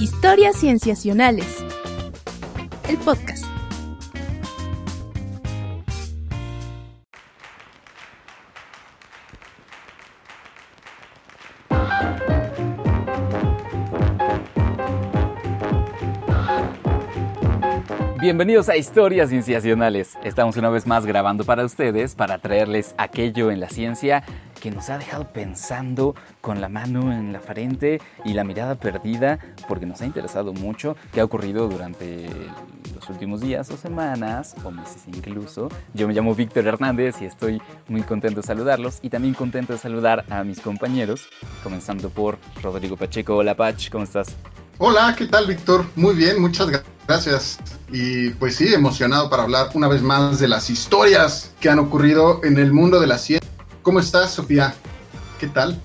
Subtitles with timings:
[0.00, 1.64] Historias Cienciacionales.
[2.88, 3.44] El podcast.
[18.20, 20.18] Bienvenidos a Historias Cienciacionales.
[20.24, 24.24] Estamos una vez más grabando para ustedes para traerles aquello en la ciencia
[24.64, 29.38] que nos ha dejado pensando con la mano en la frente y la mirada perdida
[29.68, 32.30] porque nos ha interesado mucho qué ha ocurrido durante
[32.94, 35.68] los últimos días o semanas o meses incluso.
[35.92, 39.78] Yo me llamo Víctor Hernández y estoy muy contento de saludarlos y también contento de
[39.78, 41.28] saludar a mis compañeros,
[41.62, 43.36] comenzando por Rodrigo Pacheco.
[43.36, 44.28] Hola Pach, ¿cómo estás?
[44.78, 45.84] Hola, ¿qué tal Víctor?
[45.94, 46.68] Muy bien, muchas
[47.06, 47.58] gracias.
[47.92, 52.40] Y pues sí, emocionado para hablar una vez más de las historias que han ocurrido
[52.42, 53.43] en el mundo de la ciencia.
[53.84, 54.74] ¿Cómo estás, Sofía?
[55.38, 55.78] ¿Qué tal?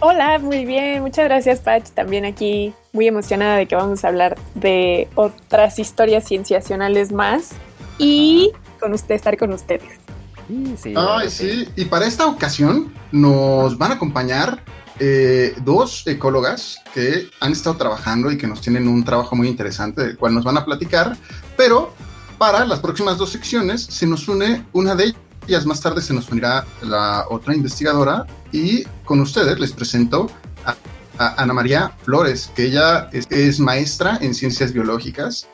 [0.00, 1.02] Hola, muy bien.
[1.02, 1.84] Muchas gracias, Pach.
[1.90, 7.50] También aquí muy emocionada de que vamos a hablar de otras historias cienciacionales más
[7.98, 10.00] y con usted estar con ustedes.
[10.48, 10.94] Sí, sí.
[10.96, 11.68] Ay, sí.
[11.76, 14.62] Y para esta ocasión nos van a acompañar
[14.98, 20.00] eh, dos ecólogas que han estado trabajando y que nos tienen un trabajo muy interesante
[20.00, 21.14] del cual nos van a platicar,
[21.54, 21.92] pero
[22.38, 25.14] para las próximas dos secciones se nos une una de
[25.48, 30.30] ellas, más tarde se nos unirá la otra investigadora y con ustedes les presento
[30.64, 30.76] a,
[31.18, 35.48] Ana María Flores, que ella es maestra en ciencias biológicas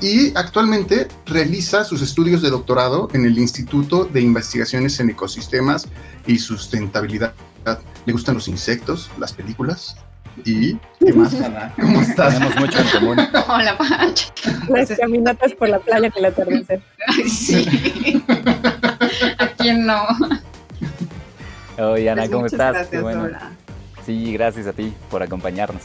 [0.00, 5.86] y actualmente realiza sus estudios de doctorado en el Instituto de Investigaciones en Ecosistemas
[6.26, 7.34] y Sustentabilidad
[8.06, 9.96] le gustan los insectos, las películas.
[10.44, 11.72] ¿Y qué más, Ana?
[11.80, 12.34] ¿Cómo estás?
[12.34, 13.18] Tenemos mucho en común.
[13.48, 14.26] Hola, Pancho.
[14.68, 16.82] Las caminatas por la playa que la atardecer.
[17.08, 18.24] Ay, sí.
[19.38, 20.02] ¿A quién no?
[21.78, 22.72] Oye, Ana, Pues ¿cómo estás?
[22.72, 23.22] Gracias, bueno.
[23.24, 23.50] hola.
[24.06, 25.82] Sí, gracias a ti por acompañarnos.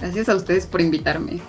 [0.00, 1.40] Gracias a ustedes por invitarme.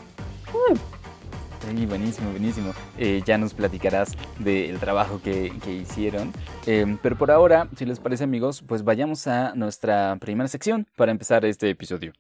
[1.66, 2.74] Sí, buenísimo, buenísimo.
[2.98, 6.32] Eh, ya nos platicarás del trabajo que, que hicieron.
[6.68, 11.12] Eh, pero por ahora, si les parece amigos, pues vayamos a nuestra primera sección para
[11.12, 12.14] empezar este episodio.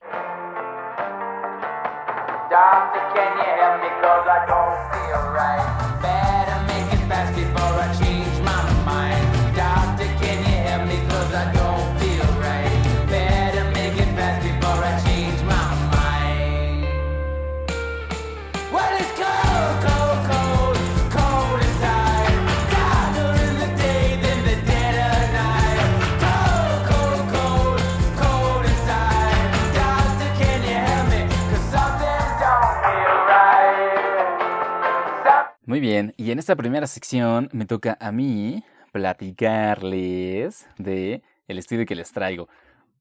[36.18, 42.12] Y en esta primera sección me toca a mí platicarles de el estudio que les
[42.12, 42.48] traigo.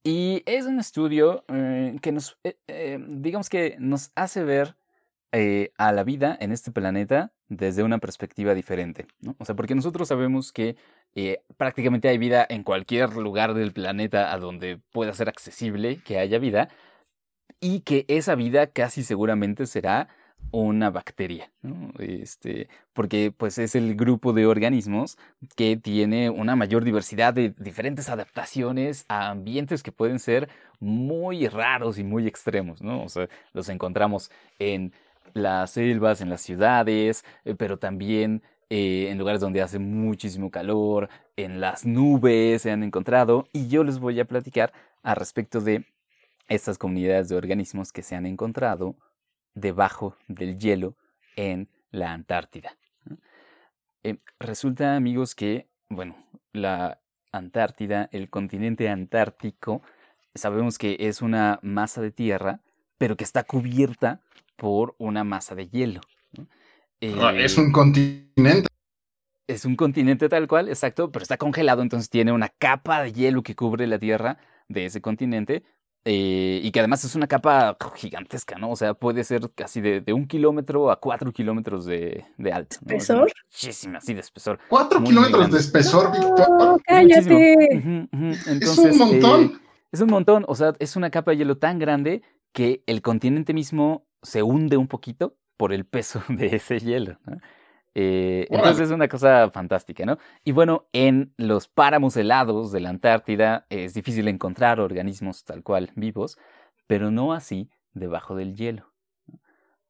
[0.02, 4.76] Y es un estudio eh, que nos, eh, eh, digamos que nos hace ver
[5.78, 9.08] a la vida en este planeta desde una perspectiva diferente.
[9.38, 10.76] O sea, porque nosotros sabemos que
[11.56, 16.38] prácticamente hay vida en cualquier lugar del planeta a donde pueda ser accesible que haya
[16.38, 16.69] vida
[17.58, 20.08] y que esa vida casi seguramente será
[20.50, 21.93] una bacteria, ¿no?
[21.99, 25.19] Este, porque pues es el grupo de organismos
[25.56, 30.49] que tiene una mayor diversidad de diferentes adaptaciones a ambientes que pueden ser
[30.81, 33.03] muy raros y muy extremos, ¿no?
[33.03, 34.93] O sea, los encontramos en
[35.33, 41.09] las selvas, en las ciudades, eh, pero también eh, en lugares donde hace muchísimo calor,
[41.37, 44.72] en las nubes se han encontrado, y yo les voy a platicar
[45.03, 45.84] al respecto de
[46.49, 48.97] estas comunidades de organismos que se han encontrado
[49.54, 50.97] debajo del hielo
[51.37, 52.76] en la Antártida.
[54.03, 56.16] Eh, resulta, amigos, que, bueno,
[56.53, 57.00] la
[57.32, 59.82] Antártida, el continente antártico,
[60.34, 62.60] sabemos que es una masa de tierra,
[62.98, 64.20] pero que está cubierta
[64.56, 66.00] por una masa de hielo.
[66.38, 66.42] Ah,
[67.00, 68.69] Eh, Es un continente.
[69.47, 73.42] es un continente tal cual, exacto, pero está congelado, entonces tiene una capa de hielo
[73.42, 74.38] que cubre la Tierra
[74.69, 75.65] de ese continente.
[76.04, 78.71] Eh, y que además es una capa gigantesca, ¿no?
[78.71, 82.77] O sea, puede ser casi de, de un kilómetro a cuatro kilómetros de, de alto.
[82.83, 82.95] ¿no?
[82.95, 83.33] ¿Espesor?
[83.51, 84.59] Muchísima, sí, de espesor.
[84.68, 86.48] Cuatro Muy, kilómetros de espesor, Víctor.
[86.51, 87.56] No, Es cállate.
[88.12, 88.28] ujú.
[88.30, 89.42] Es Entonces, un montón.
[89.45, 89.53] eh,
[89.92, 92.22] es un montón, o sea, es una capa de hielo tan grande
[92.53, 97.18] que el continente mismo se hunde un poquito por el peso de ese hielo.
[97.27, 97.39] ¿no?
[97.94, 100.18] Eh, entonces es una cosa fantástica, ¿no?
[100.42, 105.91] Y bueno, en los páramos helados de la Antártida es difícil encontrar organismos tal cual
[105.94, 106.36] vivos,
[106.88, 108.91] pero no así debajo del hielo.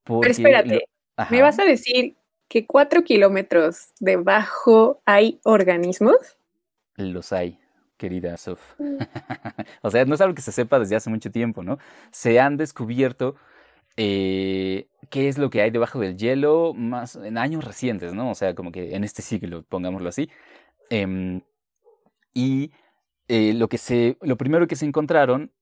[0.02, 0.86] Porque espérate,
[1.16, 2.16] lo- ¿Me vas a decir
[2.48, 6.16] que cuatro kilómetros debajo hay organismos?
[6.96, 7.58] Los hay,
[7.96, 8.60] querida Sof.
[9.82, 11.78] o sea, no es algo que se sepa desde hace mucho tiempo, ¿no?
[12.10, 13.36] Se han descubierto
[13.96, 18.30] eh, qué es lo que hay debajo del hielo más en años recientes, ¿no?
[18.30, 20.30] O sea, como que en este siglo, pongámoslo así.
[20.90, 21.42] Em,
[22.34, 22.72] y
[23.28, 25.52] eh, lo, que se, lo primero que se encontraron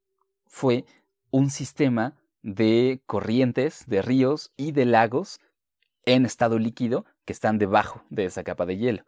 [0.47, 0.85] fue
[1.31, 5.41] un sistema de corrientes, de ríos y de lagos
[6.05, 9.05] en estado líquido que están debajo de esa capa de hielo.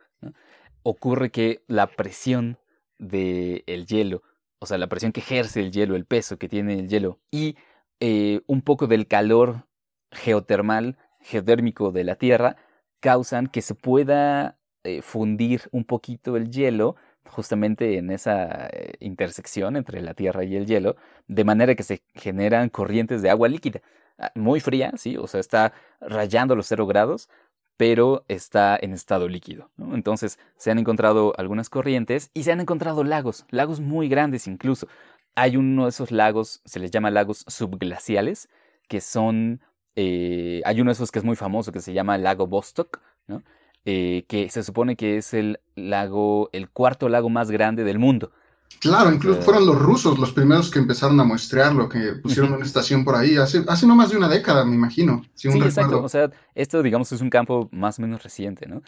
[0.83, 2.59] Ocurre que la presión
[2.99, 4.23] del hielo,
[4.59, 7.57] o sea, la presión que ejerce el hielo, el peso que tiene el hielo y
[8.01, 9.67] eh, un poco del calor
[10.15, 12.57] geotermal, geotérmico de la Tierra,
[13.01, 19.77] causan que se pueda eh, fundir un poquito el hielo justamente en esa eh, intersección
[19.77, 20.97] entre la Tierra y el hielo,
[21.27, 23.81] de manera que se generan corrientes de agua líquida,
[24.19, 27.29] ah, muy fría, sí, o sea, está rayando los cero grados,
[27.77, 29.71] pero está en estado líquido.
[29.79, 34.87] Entonces se han encontrado algunas corrientes y se han encontrado lagos, lagos muy grandes incluso.
[35.35, 38.49] Hay uno de esos lagos, se les llama lagos subglaciales,
[38.89, 39.61] que son,
[39.97, 43.43] eh, hay uno de esos que es muy famoso, que se llama lago Vostok, ¿no?
[43.85, 48.33] Eh, que se supone que es el lago, el cuarto lago más grande del mundo.
[48.81, 53.05] Claro, incluso fueron los rusos los primeros que empezaron a muestrearlo, que pusieron una estación
[53.05, 55.23] por ahí, hace, hace no más de una década, me imagino.
[55.35, 55.83] Si Sí, un exacto.
[55.83, 56.07] recuerdo.
[56.07, 58.83] O sea, esto, digamos, es un campo más o menos reciente, ¿no?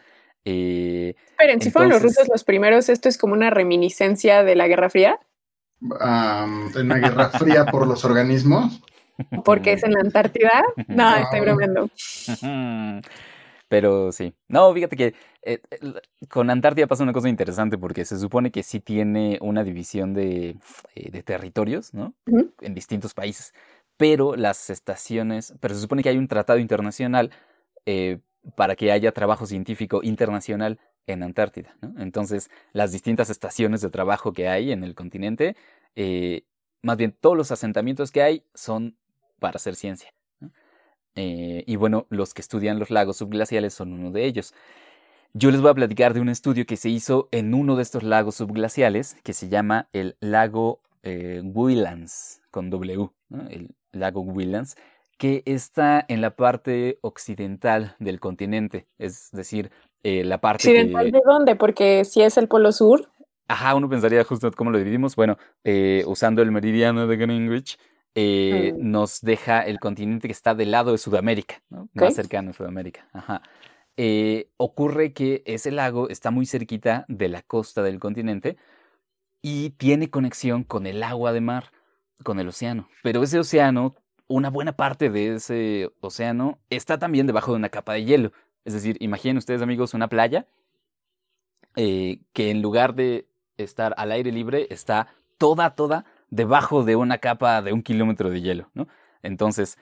[0.45, 4.67] Eh, Esperen, si fueron los rusos los primeros, esto es como una reminiscencia de la
[4.67, 5.19] Guerra Fría,
[6.01, 8.81] Am, en una guerra fría por los organismos.
[9.45, 10.65] Porque es en la Antártida.
[10.89, 11.89] No, estoy bromeando.
[13.69, 14.33] Pero sí.
[14.49, 18.63] No, fíjate que eh, el- con Antártida pasa una cosa interesante porque se supone que
[18.63, 20.57] sí tiene una división de,
[20.95, 22.15] eh, de territorios, ¿no?
[22.61, 23.53] En distintos países.
[23.97, 27.31] Pero las estaciones, pero se supone que hay un tratado internacional
[27.87, 28.21] eh,
[28.55, 30.79] para que haya trabajo científico internacional
[31.09, 31.95] en Antártida, ¿no?
[32.01, 35.57] Entonces, las distintas estaciones de trabajo que hay en el continente,
[35.97, 36.45] eh,
[36.83, 38.97] más bien todos los asentamientos que hay son
[39.39, 40.13] para hacer ciencia.
[40.41, 40.51] ¿no?
[41.15, 44.55] Eh, y bueno, los que estudian los lagos subglaciales son uno de ellos.
[45.33, 48.03] Yo les voy a platicar de un estudio que se hizo en uno de estos
[48.03, 51.43] lagos subglaciales que se llama el lago eh,
[52.51, 53.49] con W, ¿no?
[53.49, 54.77] el lago Williams,
[55.19, 59.71] que está en la parte occidental del continente, es decir,
[60.03, 61.13] eh, la parte ¿Occidental que...
[61.13, 61.57] de dónde?
[61.57, 63.11] Porque si es el Polo Sur,
[63.49, 65.15] Ajá, uno pensaría justo cómo lo dividimos.
[65.15, 67.79] Bueno, eh, usando el meridiano de Greenwich,
[68.19, 68.91] eh, Mm.
[68.91, 73.07] nos deja el continente que está del lado de Sudamérica, más cercano a Sudamérica.
[73.13, 73.43] Ajá.
[73.99, 78.57] Eh, ocurre que ese lago está muy cerquita de la costa del continente
[79.43, 81.71] y tiene conexión con el agua de mar,
[82.25, 82.89] con el océano.
[83.03, 83.95] Pero ese océano,
[84.29, 88.33] una buena parte de ese océano está también debajo de una capa de hielo.
[88.65, 90.47] Es decir, imaginen ustedes amigos una playa
[91.77, 93.29] eh, que en lugar de
[93.59, 95.09] estar al aire libre está
[95.39, 98.89] toda, toda debajo de una capa de un kilómetro de hielo, ¿no?
[99.23, 99.79] Entonces,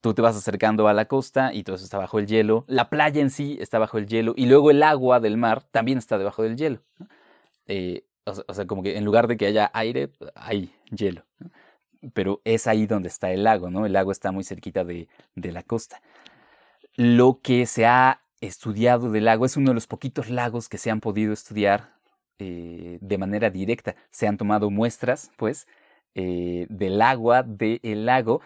[0.00, 2.90] tú te vas acercando a la costa y todo eso está bajo el hielo, la
[2.90, 6.18] playa en sí está bajo el hielo y luego el agua del mar también está
[6.18, 6.80] debajo del hielo.
[7.66, 11.24] Eh, o, sea, como que en lugar de que haya aire, hay hielo.
[12.12, 13.86] Pero es ahí donde está el lago, ¿no?
[13.86, 16.02] El lago está muy cerquita de, de la costa.
[16.94, 20.90] Lo que se ha estudiado del lago es uno de los poquitos lagos que se
[20.90, 21.93] han podido estudiar
[22.38, 23.94] eh, de manera directa.
[24.10, 25.66] Se han tomado muestras, pues,
[26.14, 28.40] eh, del agua del lago.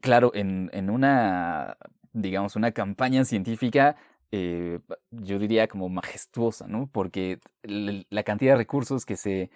[0.00, 1.76] Claro, en, en una,
[2.12, 3.96] digamos, una campaña científica,
[4.32, 4.80] eh,
[5.10, 6.88] yo diría como majestuosa, ¿no?
[6.92, 9.50] Porque la cantidad de recursos que se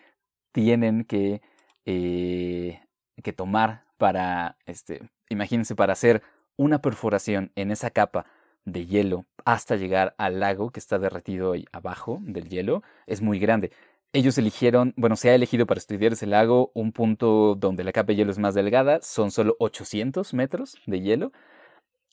[0.52, 1.40] tienen que,
[1.84, 6.22] que tomar para, este, imagínense, para hacer
[6.56, 8.26] una perforación en esa capa
[8.72, 13.38] de hielo hasta llegar al lago que está derretido ahí abajo del hielo es muy
[13.38, 13.70] grande.
[14.12, 18.08] Ellos eligieron, bueno, se ha elegido para estudiar ese lago un punto donde la capa
[18.08, 21.32] de hielo es más delgada, son solo 800 metros de hielo,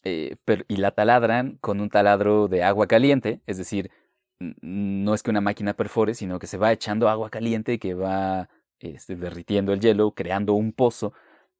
[0.03, 3.91] eh, pero- y la taladran con un taladro de agua caliente, es decir,
[4.39, 8.49] no es que una máquina perfore, sino que se va echando agua caliente que va
[8.79, 11.13] este, derritiendo el hielo, creando un pozo,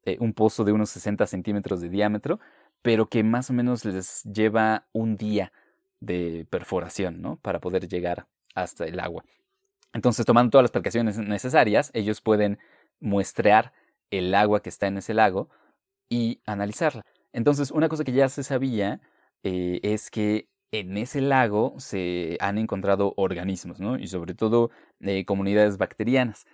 [0.04, 2.38] eh, un pozo de unos 60 centímetros de diámetro,
[2.86, 5.52] pero que más o menos les lleva un día
[5.98, 7.36] de perforación, ¿no?
[7.42, 9.24] Para poder llegar hasta el agua.
[9.92, 12.60] Entonces, tomando todas las precauciones necesarias, ellos pueden
[13.00, 13.72] muestrear
[14.12, 15.48] el agua que está en ese lago
[16.08, 17.02] y analizarla.
[17.32, 19.00] Entonces, una cosa que ya se sabía
[19.42, 23.98] eh, es que en ese lago se han encontrado organismos, ¿no?
[23.98, 26.46] Y sobre todo eh, comunidades bacterianas,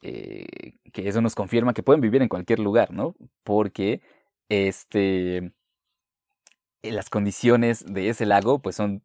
[0.00, 0.46] eh,
[0.94, 3.14] que eso nos confirma que pueden vivir en cualquier lugar, ¿no?
[3.42, 4.00] Porque
[4.48, 5.52] este,
[6.92, 9.02] las condiciones de ese lago, pues son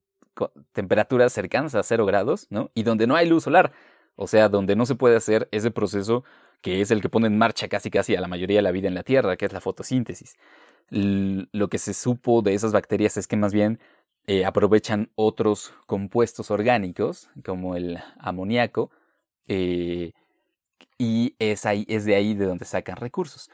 [0.71, 2.71] temperaturas cercanas a cero grados, ¿no?
[2.73, 3.73] Y donde no hay luz solar,
[4.15, 6.23] o sea, donde no se puede hacer ese proceso
[6.61, 8.87] que es el que pone en marcha casi casi a la mayoría de la vida
[8.87, 10.35] en la Tierra, que es la fotosíntesis.
[10.89, 13.79] lo que se supo de esas bacterias es que más bien
[14.27, 18.91] eh, aprovechan otros compuestos orgánicos, como el amoníaco,
[19.47, 20.13] eh,
[20.97, 23.49] y es, ahí, es de ahí de donde sacan recursos.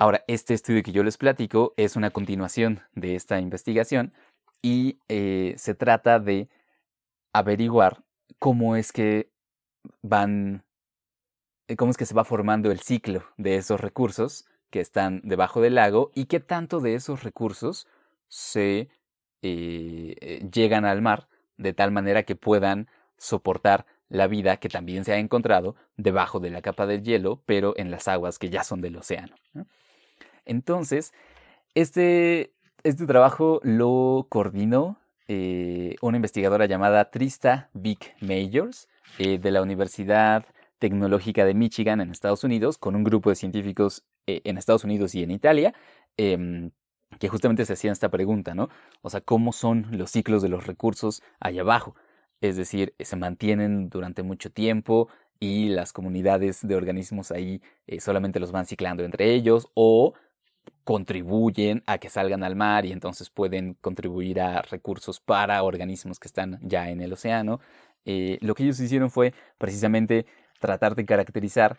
[0.00, 4.14] Ahora, este estudio que yo les platico es una continuación de esta investigación
[4.62, 6.48] y eh, se trata de
[7.34, 8.02] averiguar
[8.38, 9.30] cómo es que
[10.00, 10.64] van,
[11.68, 15.60] eh, cómo es que se va formando el ciclo de esos recursos que están debajo
[15.60, 17.86] del lago y qué tanto de esos recursos
[18.26, 18.88] se
[19.42, 21.28] eh, llegan al mar
[21.58, 22.88] de tal manera que puedan
[23.18, 27.74] soportar la vida que también se ha encontrado debajo de la capa del hielo, pero
[27.76, 29.36] en las aguas que ya son del océano.
[29.52, 29.66] ¿no?
[30.44, 31.12] Entonces,
[31.74, 35.00] este, este trabajo lo coordinó
[35.32, 40.44] eh, una investigadora llamada Trista Vic Majors eh, de la Universidad
[40.80, 45.14] Tecnológica de Michigan en Estados Unidos, con un grupo de científicos eh, en Estados Unidos
[45.14, 45.72] y en Italia,
[46.16, 46.72] em,
[47.20, 48.70] que justamente se hacían esta pregunta, ¿no?
[49.02, 51.94] O sea, ¿cómo son los ciclos de los recursos allá abajo?
[52.40, 57.62] Es decir, se mantienen durante mucho tiempo y las comunidades de organismos ahí
[58.00, 60.14] solamente los van ciclando entre ellos o
[60.84, 66.28] contribuyen a que salgan al mar y entonces pueden contribuir a recursos para organismos que
[66.28, 67.60] están ya en el océano.
[68.04, 70.26] Eh, lo que ellos hicieron fue precisamente
[70.58, 71.78] tratar de caracterizar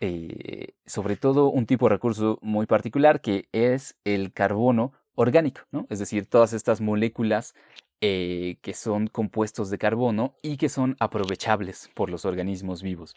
[0.00, 5.86] eh, sobre todo un tipo de recurso muy particular que es el carbono orgánico, ¿no?
[5.90, 7.54] Es decir, todas estas moléculas
[8.00, 13.14] eh, que son compuestos de carbono y que son aprovechables por los organismos vivos.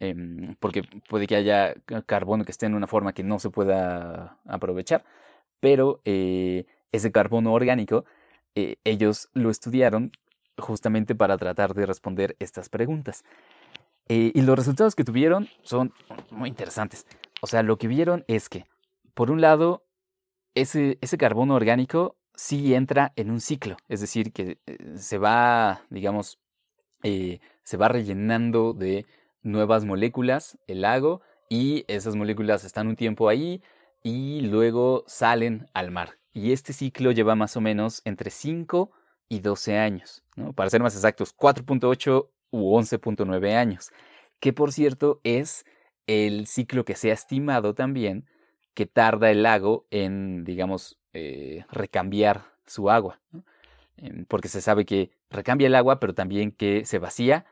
[0.00, 3.50] Em, porque puede que haya ca- carbono que esté en una forma que no se
[3.50, 5.04] pueda aprovechar,
[5.60, 8.06] pero eh, ese carbono orgánico
[8.54, 10.10] eh, ellos lo estudiaron
[10.58, 13.24] justamente para tratar de responder estas preguntas.
[14.08, 15.92] Eh, y los resultados que tuvieron son
[16.30, 17.06] muy interesantes.
[17.42, 18.64] O sea, lo que vieron es que,
[19.14, 19.84] por un lado,
[20.54, 24.58] ese, ese carbono orgánico sí entra en un ciclo, es decir, que
[24.96, 26.38] se va, digamos,
[27.02, 29.06] se va rellenando de
[29.42, 33.62] nuevas moléculas el lago y esas moléculas están un tiempo ahí
[34.02, 36.18] y luego salen al mar.
[36.32, 38.90] Y este ciclo lleva más o menos entre 5
[39.28, 40.22] y 12 años,
[40.54, 43.90] para ser más exactos, 4.8 u 11.9 años,
[44.40, 45.64] que por cierto es
[46.06, 48.26] el ciclo que se ha estimado también
[48.74, 53.20] que tarda el lago en, digamos, eh, recambiar su agua.
[53.96, 57.46] Em, porque se sabe que recambia el agua, pero también que se vacía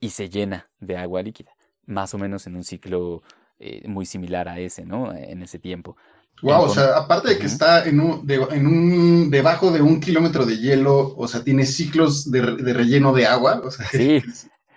[0.00, 1.52] y se llena de agua líquida,
[1.86, 3.22] más o menos en un ciclo
[3.58, 5.12] eh, muy similar a ese, ¿no?
[5.14, 5.96] En ese tiempo.
[6.42, 10.00] Wow, o sea, aparte de que está en un, de- en un, debajo de un
[10.00, 13.86] kilómetro de hielo, o sea, tiene ciclos de, re- de relleno de agua, o sea,
[13.92, 14.22] Sí,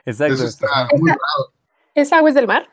[0.05, 0.33] exacto.
[0.33, 1.53] eso está muy raro.
[1.95, 2.67] ¿Esa agua es del mar?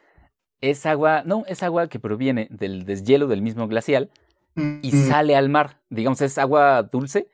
[0.60, 4.10] Es agua, no, es agua que proviene del deshielo del mismo glacial
[4.56, 5.80] y Mm, sale al mar.
[5.90, 7.28] Digamos, es agua dulce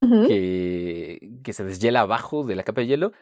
[0.00, 3.12] que, que se deshiela abajo de la capa de hielo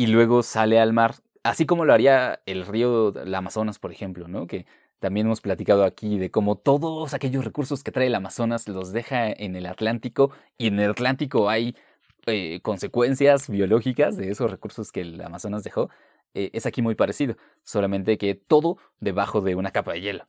[0.00, 4.28] y luego sale al mar, así como lo haría el río del Amazonas, por ejemplo,
[4.28, 4.46] ¿no?
[4.46, 4.64] Que
[4.98, 9.30] también hemos platicado aquí de cómo todos aquellos recursos que trae el Amazonas los deja
[9.30, 11.76] en el Atlántico y en el Atlántico hay
[12.24, 15.90] eh, consecuencias biológicas de esos recursos que el Amazonas dejó.
[16.32, 20.24] Eh, es aquí muy parecido, solamente que todo debajo de una capa de hielo.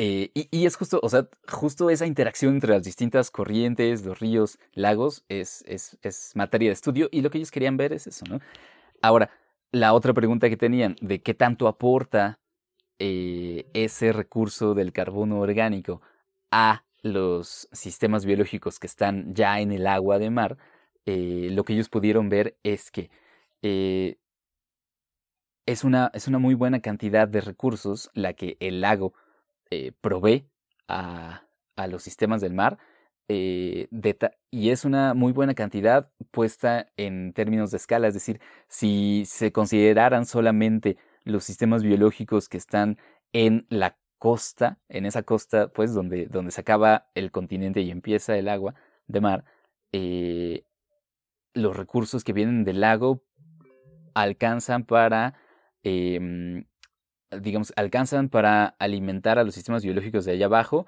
[0.00, 4.60] Eh, y, es justo, o sea, justo esa interacción entre las distintas corrientes, los ríos,
[4.72, 8.24] lagos, es, es, es materia de estudio y lo que ellos querían ver es eso,
[8.30, 8.40] ¿no?
[9.02, 9.30] Ahora,
[9.72, 12.38] la otra pregunta que tenían, de qué tanto aporta
[13.00, 16.00] eh, ese recurso del carbono orgánico
[16.52, 20.58] a los sistemas biológicos que están ya en el agua de mar,
[21.06, 23.10] eh, lo que ellos pudieron ver es que
[25.66, 29.12] es, una, es una muy buena cantidad de recursos la que el lago
[29.70, 29.92] eh,
[30.88, 31.44] a,
[31.76, 32.78] a los sistemas del mar
[33.28, 33.88] eh,
[34.50, 39.52] y es una muy buena cantidad puesta en términos de escala, es decir, si se
[39.52, 42.98] consideraran solamente los sistemas biológicos que están
[43.32, 48.36] en la costa, en esa costa, pues donde, donde se acaba el continente y empieza
[48.36, 48.74] el agua
[49.06, 49.44] de mar,
[49.92, 50.64] eh,
[51.54, 53.22] los recursos que vienen del lago
[54.14, 55.34] alcanzan para,
[55.82, 56.64] em,
[57.30, 60.86] digamos, alcanzan para alimentar a los sistemas biológicos de allá abajo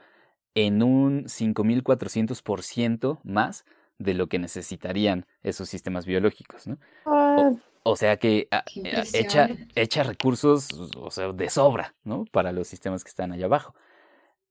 [0.55, 3.65] en un 5400% más
[3.99, 6.79] de lo que necesitarían esos sistemas biológicos, ¿no?
[7.07, 7.51] Ah,
[7.83, 12.25] O sea que ah, eh, echa, echa recursos, o sea, de sobra, ¿no?
[12.33, 13.75] Para los sistemas que están allá abajo.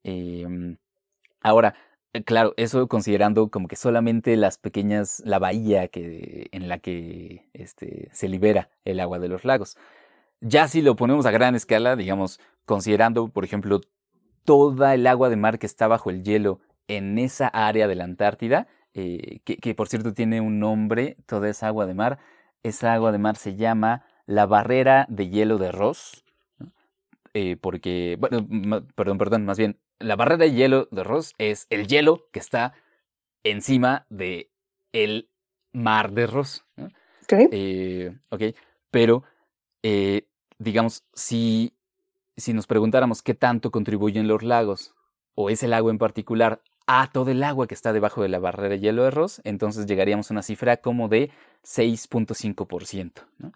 [0.03, 0.77] Em,
[1.41, 1.75] ahora,
[2.13, 7.49] eh, claro, eso considerando como que solamente las pequeñas, la bahía que, en la que
[7.53, 9.77] este, se libera el agua de los lagos.
[10.41, 13.81] Ya si lo ponemos a gran escala, digamos, considerando, por ejemplo,
[14.45, 18.05] toda el agua de mar que está bajo el hielo en esa área de la
[18.05, 22.19] Antártida, eh, que, que por cierto tiene un nombre, toda esa agua de mar,
[22.63, 26.23] esa agua de mar se llama la barrera de hielo de Ross,
[26.57, 26.71] ¿no?
[27.33, 28.47] Eh, porque, bueno,
[28.95, 32.73] perdón, perdón, más bien, la barrera de hielo de Ross es el hielo que está
[33.43, 34.51] encima de
[34.93, 35.29] el
[35.73, 36.65] mar de Ross.
[36.75, 36.85] ¿no?
[37.23, 37.49] Ok.
[37.51, 38.41] Eh, ok,
[38.89, 39.23] pero
[39.83, 40.27] eh,
[40.59, 41.73] digamos, si,
[42.37, 44.93] si nos preguntáramos qué tanto contribuyen los lagos,
[45.33, 48.69] o ese lago en particular, a todo el agua que está debajo de la barrera
[48.69, 51.31] de hielo de Ross, entonces llegaríamos a una cifra como de
[51.63, 53.53] 6.5%, ¿no?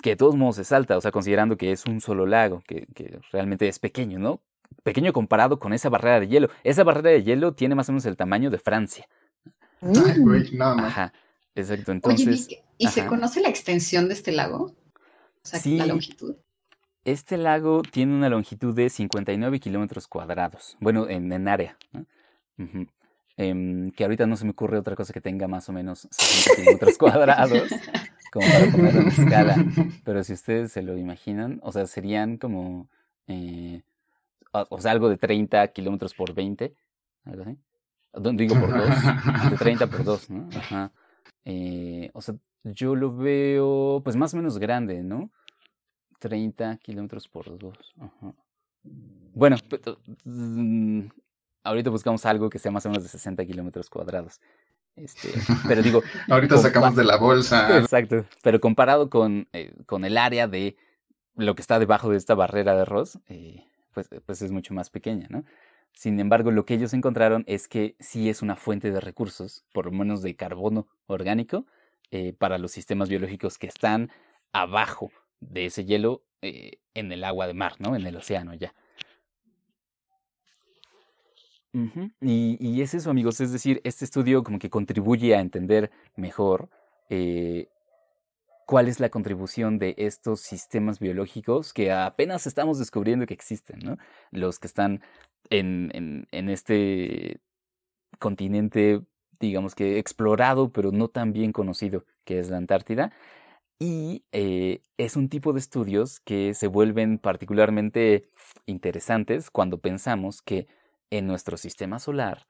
[0.00, 2.86] Que de todos modos es alta, o sea, considerando que es un solo lago, que,
[2.94, 4.40] que realmente es pequeño, ¿no?
[4.82, 6.50] Pequeño comparado con esa barrera de hielo.
[6.62, 9.08] Esa barrera de hielo tiene más o menos el tamaño de Francia.
[9.80, 10.86] Ay, güey, nada más.
[10.86, 11.12] Ajá,
[11.54, 11.90] exacto.
[11.90, 14.74] Oye, Entonces, Vic, ¿y se conoce la extensión de este lago?
[15.44, 15.76] O sea, Sí.
[15.76, 16.36] la longitud.
[17.04, 20.76] Este lago tiene una longitud de 59 kilómetros cuadrados.
[20.80, 21.76] Bueno, en, en área.
[21.92, 22.06] ¿no?
[22.58, 22.86] Ujú.
[23.36, 26.54] Em, que ahorita no se me ocurre otra cosa que tenga más o menos 60
[26.56, 27.68] kilómetros cuadrados,
[28.32, 29.56] como para ponerlo en escala.
[30.04, 32.88] Pero si ustedes se lo imaginan, o sea, serían como,
[33.26, 33.82] eh,
[34.52, 36.74] o, sea, algo de 30 kilómetros por 20,
[37.24, 37.58] algo así.
[38.36, 38.88] Digo por 2,
[39.50, 40.48] de 30 por 2, ¿no?
[40.56, 40.92] Ajá.
[41.44, 42.34] Eh, o sea,
[42.64, 45.30] yo lo veo, pues más o menos grande, ¿no?
[46.18, 47.94] 30 kilómetros por 2.
[49.34, 51.00] Bueno, pe- to- mm,
[51.64, 54.40] ahorita buscamos algo que sea más o menos de 60 kilómetros cuadrados.
[54.96, 55.28] Este,
[55.66, 57.78] pero digo, Ahorita sacamos de la bolsa.
[57.78, 58.24] Exacto.
[58.42, 60.76] Pero comparado con, eh, con el área de
[61.36, 64.90] lo que está debajo de esta barrera de Ross, eh, pues, pues es mucho más
[64.90, 65.44] pequeña, ¿no?
[65.94, 69.86] Sin embargo, lo que ellos encontraron es que sí es una fuente de recursos, por
[69.86, 71.66] lo menos de carbono orgánico,
[72.10, 74.10] eh, para los sistemas biológicos que están
[74.52, 75.10] abajo
[75.40, 77.96] de ese hielo eh, en el agua de mar, ¿no?
[77.96, 78.74] En el océano ya.
[82.20, 83.40] Y es eso, amigos.
[83.40, 86.68] Es decir, este estudio como que contribuye a entender mejor
[87.10, 87.68] eh,
[88.66, 93.98] cuál es la contribución de estos sistemas biológicos que apenas estamos descubriendo que existen, ¿no?
[94.30, 95.02] Los que están
[95.50, 97.40] en, este
[98.18, 99.02] continente,
[99.40, 103.12] digamos que explorado, pero no tan bien conocido, que es la Antártida.
[103.78, 108.30] Y eh, es un tipo de estudios que se vuelven particularmente
[108.66, 110.68] interesantes cuando pensamos que
[111.10, 112.46] en nuestro sistema solar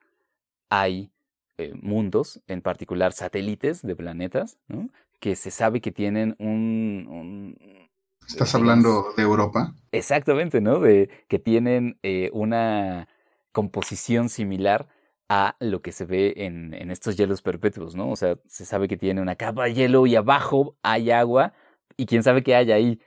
[0.69, 1.11] hay
[1.57, 4.89] eh, mundos, en particular satélites de planetas, ¿no?
[5.19, 7.07] Que se sabe que tienen un...
[7.09, 7.89] un-
[8.27, 9.73] Estás digamos, hablando de Europa.
[9.91, 10.79] Exactamente, ¿no?
[10.79, 13.07] De que tienen eh, una
[13.51, 14.87] composición similar
[15.29, 18.11] a lo que se ve en, en estos hielos perpetuos, ¿no?
[18.11, 21.53] O sea, se sabe que tiene una capa de hielo y abajo hay agua
[21.97, 22.99] y quién sabe qué hay ahí,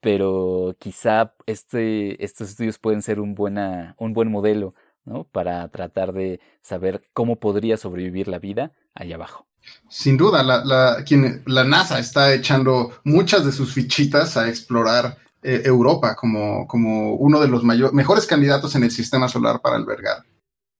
[0.00, 4.74] pero quizá este, estos estudios pueden ser un, buena, un buen modelo,
[5.04, 5.24] ¿no?
[5.24, 9.45] Para tratar de saber cómo podría sobrevivir la vida ahí abajo.
[9.88, 15.16] Sin duda, la, la, quien, la NASA está echando muchas de sus fichitas a explorar
[15.42, 19.76] eh, Europa como, como uno de los mayor, mejores candidatos en el sistema solar para
[19.76, 20.24] albergar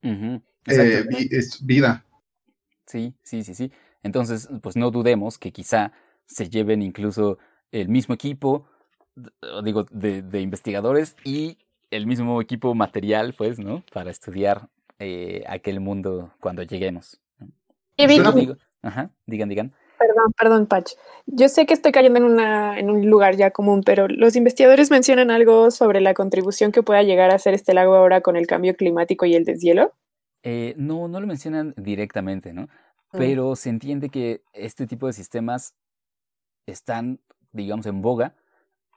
[0.03, 0.40] eh,
[0.99, 1.16] exacto.
[1.18, 2.05] vi- es vida.
[2.87, 3.70] Sí, sí, sí, sí.
[4.03, 5.92] Entonces, pues no dudemos que quizá
[6.27, 7.38] se lleven incluso
[7.72, 8.66] el mismo equipo,
[9.64, 11.59] digo, de, de investigadores y
[11.90, 13.85] el mismo equipo material, pues, ¿no?
[13.92, 14.68] Para estudiar
[14.99, 17.20] eh, aquel mundo cuando lleguemos.
[18.16, 19.72] Suena- Digo- Ajá, digan, digan.
[19.99, 20.92] Perdón, perdón, Patch.
[21.27, 24.90] Yo sé que estoy cayendo en, una, en un lugar ya común, pero los investigadores
[24.90, 28.46] mencionan algo sobre la contribución que pueda llegar a hacer este lago ahora con el
[28.46, 29.92] cambio climático y el deshielo.
[30.44, 32.62] Eh, no, no lo mencionan directamente, ¿no?
[32.62, 33.18] Mm.
[33.18, 35.75] Pero se entiende que este tipo de sistemas
[36.66, 37.18] están,
[37.53, 38.37] digamos, en boga,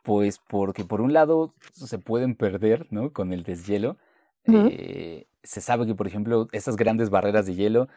[0.03, 3.11] pues porque por un lado se pueden perder, ¿no?
[3.11, 3.97] Con el deshielo.
[4.45, 7.87] Eh, se sabe que, por ejemplo, estas grandes barreras de hielo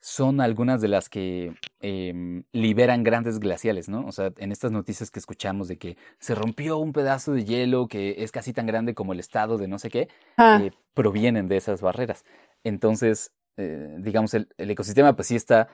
[0.00, 4.06] son algunas de las que em, liberan grandes glaciales, ¿no?
[4.06, 7.88] O sea, en estas noticias que escuchamos de que se rompió un pedazo de hielo
[7.88, 11.48] que es casi tan grande como el estado de no sé qué, Ah, eh, provienen
[11.48, 12.24] de esas barreras.
[12.64, 15.68] Entonces, eh, digamos, el, el ecosistema pues sí está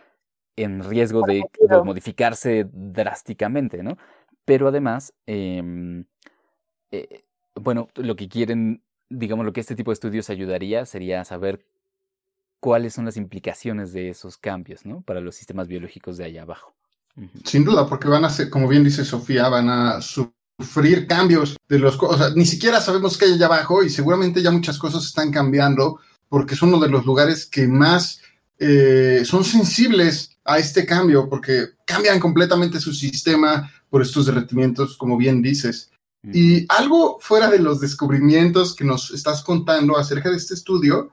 [0.56, 1.44] en riesgo de,
[1.84, 3.96] modificarse drásticamente, ¿no?
[4.44, 6.04] Pero además, em,
[6.90, 11.64] eh, bueno, lo que quieren, digamos, lo que este tipo de estudios ayudaría sería saber
[12.64, 15.02] cuáles son las implicaciones de esos cambios, ¿no?
[15.02, 16.72] Para los sistemas biológicos de allá abajo.
[17.44, 21.78] Sin duda, porque van a ser, como bien dice Sofía, van a sufrir cambios de
[21.78, 25.04] los, o sea, ni siquiera sabemos qué hay allá abajo y seguramente ya muchas cosas
[25.04, 26.00] están cambiando
[26.30, 28.22] porque es uno de los lugares que más
[28.58, 35.18] eh, son sensibles a este cambio porque cambian completamente su sistema por estos derretimientos, como
[35.18, 35.90] bien dices.
[36.32, 41.10] Y algo fuera de los descubrimientos que nos estás contando acerca de este estudio,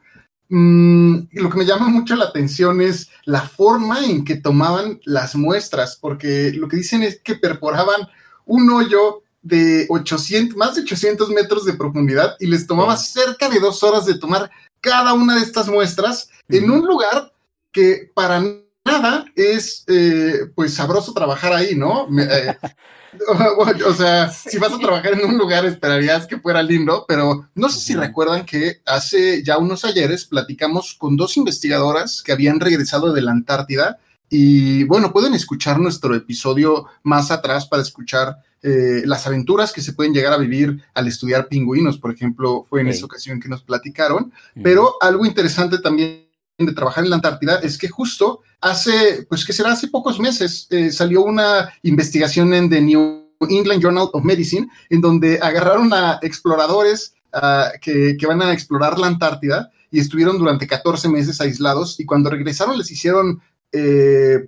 [0.51, 5.35] mm, lo que me llama mucho la atención es la forma en que tomaban las
[5.35, 8.07] muestras, porque lo que dicen es que perforaban
[8.45, 13.59] un hoyo de 800, más de 800 metros de profundidad y les tomaba cerca de
[13.59, 17.31] dos horas de tomar cada una de estas muestras en un lugar
[17.71, 18.43] que para
[18.85, 22.07] nada es eh, pues sabroso trabajar ahí, ¿no?
[22.07, 22.57] Me- eh,
[23.87, 27.69] o, sea, si vas a trabajar en un lugar esperarías que fuera lindo, pero no
[27.69, 33.13] sé si recuerdan que hace ya unos ayeres platicamos con dos investigadoras que habían regresado
[33.13, 39.27] de la Antártida y bueno, pueden escuchar nuestro episodio más atrás para escuchar eh, las
[39.27, 43.05] aventuras que se pueden llegar a vivir al estudiar pingüinos, por ejemplo, fue en esa
[43.05, 44.31] ocasión que nos platicaron.
[44.63, 46.20] Pero algo interesante también
[46.65, 50.67] de trabajar en la Antártida es que justo hace, pues que será hace pocos meses,
[50.69, 56.19] eh, salió una investigación en The New England Journal of Medicine, en donde agarraron a
[56.21, 61.99] exploradores ah, que, que van a explorar la Antártida y estuvieron durante 14 meses aislados
[61.99, 64.47] y cuando regresaron les hicieron, eh,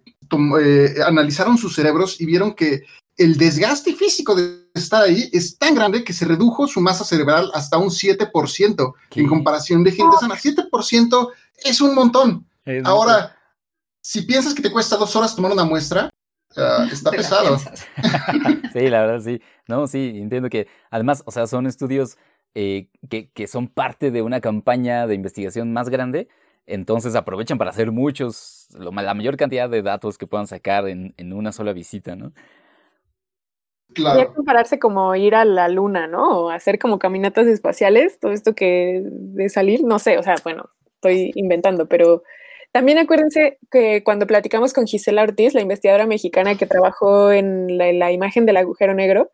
[0.62, 2.84] eh, analizaron sus cerebros y vieron que
[3.18, 7.52] el desgaste físico de estar ahí es tan grande que se redujo su masa cerebral
[7.54, 9.20] hasta un 7% ¿Qué?
[9.20, 10.36] en comparación de gente sana.
[10.36, 11.30] 7%
[11.64, 12.48] es un montón.
[12.66, 13.36] Es- Ahora,
[14.02, 16.10] si piensas que te cuesta dos horas tomar una muestra,
[16.58, 17.58] ah, está pesado.
[18.74, 19.40] Sí, la verdad, sí.
[19.68, 22.18] No, sí, entiendo que además, o sea, son estudios
[22.56, 26.28] eh, que, que son parte de una campaña de investigación más grande,
[26.66, 31.14] entonces aprovechan para hacer muchos, lo la mayor cantidad de datos que puedan sacar en,
[31.18, 32.32] en una sola visita, ¿no?
[33.96, 34.34] Podría Claro.
[34.34, 36.30] compararse como ir a la luna, ¿no?
[36.46, 40.70] O hacer como caminatas espaciales, todo esto que de salir, no sé, o sea, bueno,
[41.04, 42.24] estoy inventando, pero
[42.72, 47.92] también acuérdense que cuando platicamos con Gisela Ortiz, la investigadora mexicana que trabajó en la,
[47.94, 49.30] la imagen del agujero negro,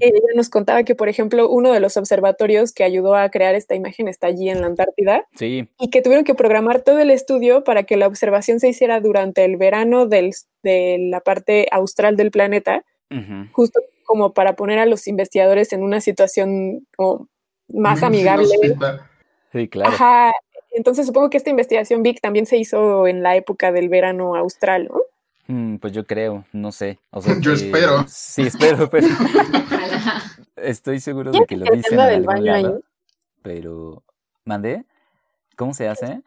[0.00, 3.76] ella nos contaba que, por ejemplo, uno de los observatorios que ayudó a crear esta
[3.76, 7.62] imagen está allí en la Antártida Sí, y que tuvieron que programar todo el estudio
[7.62, 10.32] para que la observación se hiciera durante el verano del-
[10.64, 13.46] de la parte austral del planeta ujú.
[13.52, 17.28] justo como para poner a los investigadores en una situación como
[17.68, 18.46] más Menos amigable.
[19.52, 19.90] sí, claro.
[19.92, 20.32] Ajá.
[20.74, 24.88] Entonces supongo que esta investigación Vic también se hizo en la época del verano austral,
[24.92, 25.02] ¿no?
[25.48, 26.98] Mm, pues yo creo, no sé.
[27.10, 28.04] O sea, Yo espero.
[28.08, 29.06] Sí, espero, pero
[30.56, 32.62] estoy seguro ¿Quién de que lo dicen en del algún baño ahí?
[32.62, 32.80] lado,
[33.42, 34.02] pero...
[34.44, 34.84] ¿Mandé?
[35.56, 36.20] ¿Cómo se hace?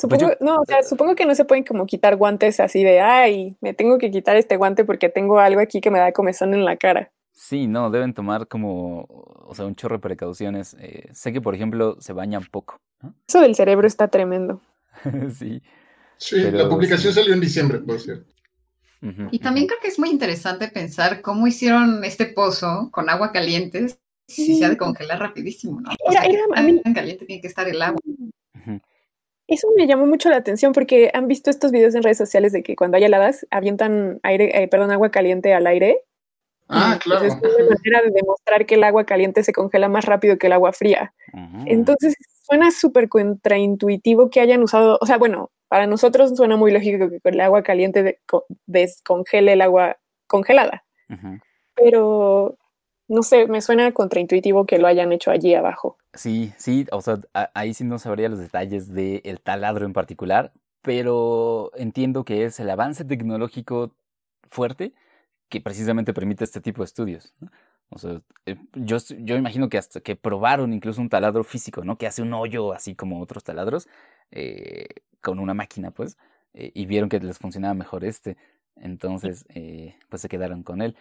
[0.00, 2.84] Supongo, Pues yo- no, o sea, supongo que no se pueden como quitar guantes así
[2.84, 6.12] de, ay, me tengo que quitar este guante porque tengo algo aquí que me da
[6.12, 7.10] comezón en la cara.
[7.42, 10.76] Sí, no, deben tomar como, o sea, un chorro de precauciones.
[10.78, 13.14] Eh, sé que, por ejemplo, se bañan poco, ¿no?
[13.26, 14.60] Eso del cerebro está tremendo.
[15.38, 15.62] Sí.
[16.18, 17.18] Sí, Pero la publicación sí.
[17.20, 18.30] salió en diciembre, por cierto.
[19.30, 23.86] Y también creo que es muy interesante pensar cómo hicieron este pozo con agua caliente
[24.28, 25.88] si se ha de congelar rapidísimo, ¿no?
[26.04, 27.98] O sea, ¿qué era- a mí- tan caliente tiene que estar el agua.
[29.48, 32.62] Eso me llamó mucho la atención porque han visto estos videos en redes sociales de
[32.62, 36.02] que cuando hay heladas avientan aire, eh, perdón, agua caliente al aire.
[36.72, 37.24] Ah, pues, claro.
[37.24, 40.52] es una manera de demostrar que el agua caliente se congela más rápido que el
[40.52, 41.12] agua fría.
[41.66, 42.14] Entonces
[42.46, 47.20] suena súper contraintuitivo que hayan usado, o sea, bueno, para nosotros suena muy lógico que
[47.22, 50.84] el agua caliente de- co- descongele el agua congelada,
[51.74, 52.56] pero
[53.08, 55.96] no sé, me suena contraintuitivo que lo hayan hecho allí abajo.
[56.14, 60.52] Sí, sí, o sea, a- ahí sí no sabría los detalles del taladro en particular,
[60.82, 63.94] pero entiendo que es el avance tecnológico
[64.50, 64.92] fuerte
[65.50, 67.34] que precisamente permite este tipo de estudios.
[67.40, 67.50] ¿no?
[67.90, 71.98] O sea, eh, yo, yo imagino que hasta que probaron incluso un taladro físico, ¿no?
[71.98, 73.88] Que hace un hoyo así como otros taladros,
[74.30, 74.86] eh,
[75.20, 76.16] con una máquina, pues,
[76.54, 78.36] eh, y vieron que les funcionaba mejor este.
[78.76, 80.96] Entonces, eh, pues se quedaron con él.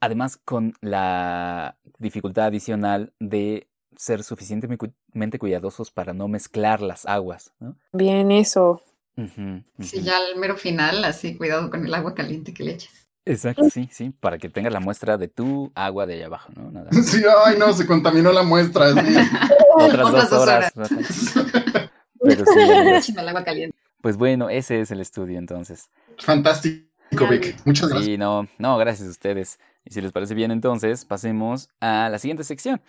[0.00, 7.76] Además, con la dificultad adicional de ser suficientemente cuidadosos para no mezclar las aguas, ¿no?
[7.92, 8.82] Bien, eso.
[9.78, 13.03] Sí, ya al mero final, así, cuidado con el agua caliente que le echas.
[13.26, 16.70] Exacto, sí, sí, para que tengas la muestra de tu agua de allá abajo, ¿no?
[16.70, 17.06] Nada más.
[17.06, 18.92] Sí, ay, no, se contaminó la muestra.
[18.92, 18.98] sí.
[19.76, 20.72] Otras dos dos horas.
[22.20, 22.44] Pero
[23.02, 23.76] sí, el agua caliente.
[24.00, 25.90] pues bueno, ese es el estudio entonces.
[26.18, 26.86] Fantástico,
[27.28, 27.56] Vic.
[27.64, 28.06] Muchas gracias.
[28.06, 29.58] Sí, no, no, gracias a ustedes.
[29.84, 32.80] Y si les parece bien, entonces pasemos a la siguiente sección.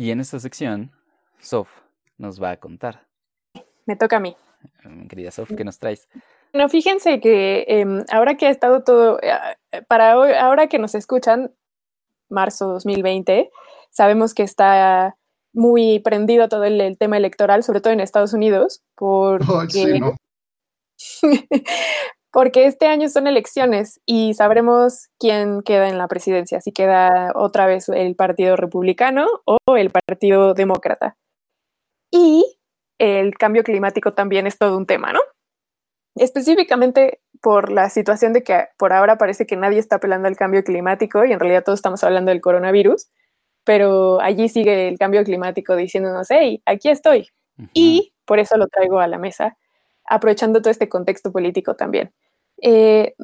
[0.00, 0.90] Y en esta sección,
[1.40, 1.68] Sof
[2.16, 3.06] nos va a contar.
[3.84, 4.34] Me toca a mí.
[4.82, 6.08] Mi querida Sof, ¿qué nos traes?
[6.54, 10.94] No, fíjense que em, ahora que ha estado todo, eh, para hoy- ahora que nos
[10.94, 11.52] escuchan,
[12.30, 13.50] marzo 2020,
[13.90, 15.16] sabemos que está
[15.52, 20.00] muy prendido todo el, el tema electoral, sobre todo en Estados Unidos, porque, Ay, sí,
[20.00, 20.16] ¿no?
[22.32, 27.66] porque este año son elecciones y sabremos quién queda en la presidencia, si queda otra
[27.66, 31.16] vez el Partido Republicano o el Partido Demócrata.
[32.12, 32.58] Y
[32.98, 35.20] el cambio climático también es todo un tema, ¿no?
[36.16, 40.62] Específicamente por la situación de que por ahora parece que nadie está apelando al cambio
[40.62, 43.08] climático y en realidad todos estamos hablando del coronavirus,
[43.64, 47.28] pero allí sigue el cambio climático diciéndonos, hey, aquí estoy,
[47.72, 49.56] y por eso lo traigo a la mesa,
[50.10, 52.12] aprovechando todo este contexto político también.
[52.60, 53.14] Eh,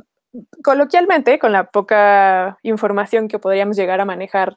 [0.63, 4.57] coloquialmente, con la poca información que podríamos llegar a manejar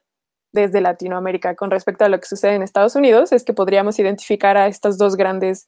[0.52, 4.58] desde Latinoamérica con respecto a lo que sucede en Estados Unidos, es que podríamos identificar
[4.58, 5.68] a estos dos grandes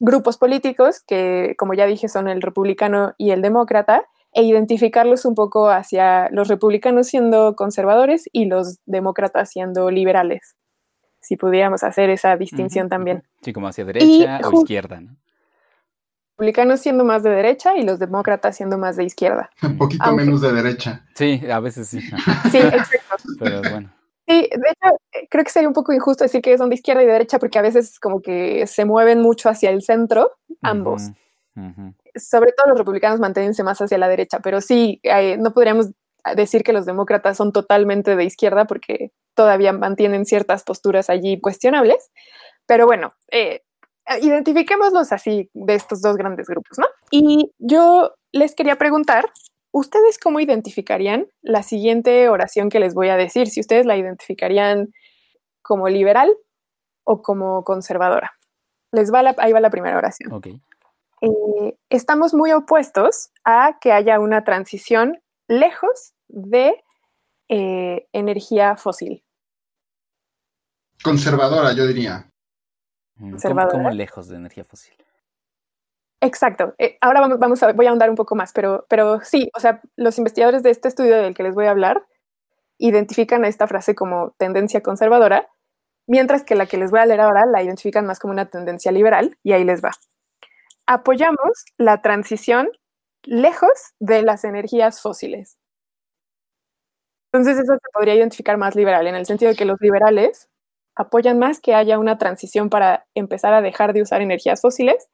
[0.00, 5.34] grupos políticos, que como ya dije son el republicano y el demócrata, e identificarlos un
[5.34, 10.56] poco hacia los republicanos siendo conservadores y los demócratas siendo liberales,
[11.22, 13.22] si pudiéramos hacer esa distinción también.
[13.42, 15.16] Sí, como hacia derecha o izquierda, ¿no?
[16.36, 19.50] Republicanos siendo más de derecha y los demócratas siendo más de izquierda.
[19.62, 21.06] Un poquito Aunque- menos de derecha.
[21.14, 22.00] Sí, a veces sí.
[22.50, 23.28] Sí, exacto.
[23.38, 23.92] Pero bueno.
[24.28, 27.02] Sí, de hecho, eh, creo que sería un poco injusto decir que son de izquierda
[27.02, 30.32] y de derecha porque a veces como que se mueven mucho hacia el centro,
[30.62, 31.10] ambos.
[32.14, 35.90] Sobre todo los republicanos manténse más hacia la derecha, pero sí, eh, no podríamos
[36.36, 42.10] decir que los demócratas son totalmente de izquierda porque todavía mantienen ciertas posturas allí cuestionables.
[42.66, 43.62] Pero bueno, eh,
[44.20, 46.86] identifiquémoslos así de estos dos grandes grupos, ¿no?
[47.10, 49.24] Y yo les quería preguntar,
[49.72, 53.48] ¿ustedes cómo identificarían la siguiente oración que les voy a decir?
[53.48, 54.92] Si ustedes la identificarían
[55.62, 56.36] como liberal
[57.04, 58.32] o como conservadora.
[58.92, 60.40] Les va la, ahí va la primera oración.
[61.22, 66.82] Eh, estamos muy opuestos a que haya una transición lejos de
[67.48, 69.24] eh, energía fósil.
[71.02, 72.30] Conservadora, yo diría.
[73.16, 73.72] Mm, ¿Cómo, Conservadora.
[73.72, 74.94] cómo lejos de energía fósil?
[76.20, 76.74] Exacto.
[76.78, 79.60] Eh, ahora vamos, vamos a, voy a ahondar un poco más, pero, pero sí, o
[79.60, 82.06] sea, los investigadores de este estudio del que les voy a hablar
[82.78, 85.48] identifican esta frase como tendencia conservadora,
[86.06, 88.92] mientras que la que les voy a leer ahora la identifican más como una tendencia
[88.92, 89.90] liberal, y ahí les va.
[90.86, 92.68] Apoyamos la transición
[93.24, 95.58] lejos de las energías fósiles.
[97.32, 100.48] Entonces eso se podría identificar más liberal, en el sentido de que los liberales
[100.94, 105.08] apoyan más que haya una transición para empezar a dejar de usar energías fósiles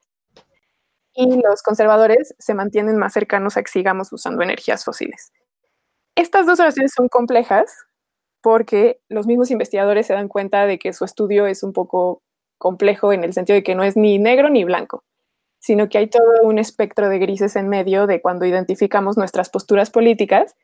[1.15, 5.33] y los conservadores se mantienen más cercanos a que sigamos usando energías fósiles.
[6.17, 7.73] Estas dos oraciones son complejas
[8.41, 12.23] porque los mismos investigadores se dan cuenta de que su estudio es un poco
[12.59, 15.05] complejo en el sentido de que no es ni negro ni blanco,
[15.59, 19.91] sino que hay todo un espectro de grises en medio de cuando identificamos nuestras posturas
[19.91, 20.57] políticas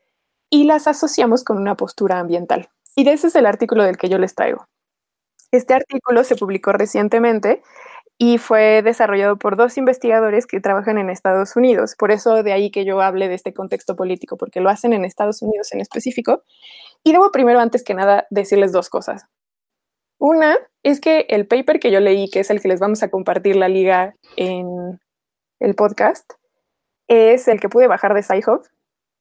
[0.51, 2.69] y las asociamos con una postura ambiental.
[2.95, 4.67] Y de ese es el artículo del que yo les traigo.
[5.51, 7.63] Este artículo se publicó recientemente
[8.19, 11.97] y fue desarrollado por dos investigadores que trabajan en Estados Unidos.
[11.99, 15.05] Por eso de ahí que yo hable de este contexto político, porque lo hacen en
[15.05, 16.43] Estados Unidos en específico.
[17.03, 19.27] Y debo primero, antes que nada, decirles dos cosas.
[20.25, 23.11] Una es que el paper que yo leí, que es el que les vamos a
[23.11, 24.99] compartir la liga en
[25.61, 26.33] el podcast,
[27.09, 28.63] es el que pude bajar de SciHub.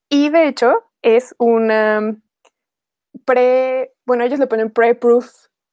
[0.08, 2.16] Y de hecho es una
[3.26, 5.30] pre, bueno, ellos le ponen pre-proof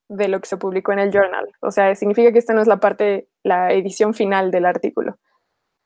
[0.10, 1.48] de lo que se publicó en el journal.
[1.62, 5.17] O sea, significa que esta no es la parte, la edición final del artículo,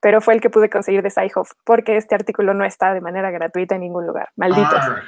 [0.02, 3.30] pero fue el que pude conseguir de SciHub, porque este artículo no está de manera
[3.30, 4.30] gratuita en ningún lugar.
[4.38, 4.74] Malditos.
[4.74, 5.04] Arr,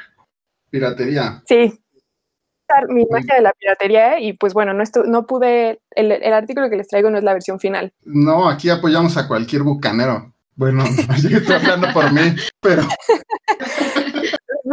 [0.69, 1.41] piratería.
[1.47, 1.83] Sí.
[2.89, 6.77] Mi magia de la piratería y pues bueno, no, no pude, el, el artículo que
[6.77, 7.93] les traigo no es la versión final.
[8.03, 10.33] No, aquí apoyamos a cualquier bucanero.
[10.55, 10.83] Bueno,
[11.29, 12.83] yo estoy hablando por mí, pero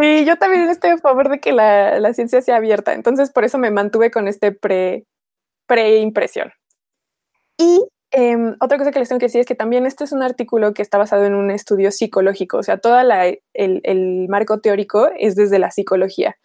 [0.01, 3.45] Sí, yo también estoy a favor de que la, la ciencia sea abierta, entonces por
[3.45, 5.07] eso me mantuve con este pre,
[5.67, 6.53] pre-impresión.
[7.59, 10.23] Y em, otra cosa que les tengo que decir es que también este es un
[10.23, 15.11] artículo que está basado en un estudio psicológico, o sea, todo el, el marco teórico
[15.17, 16.37] es desde la psicología.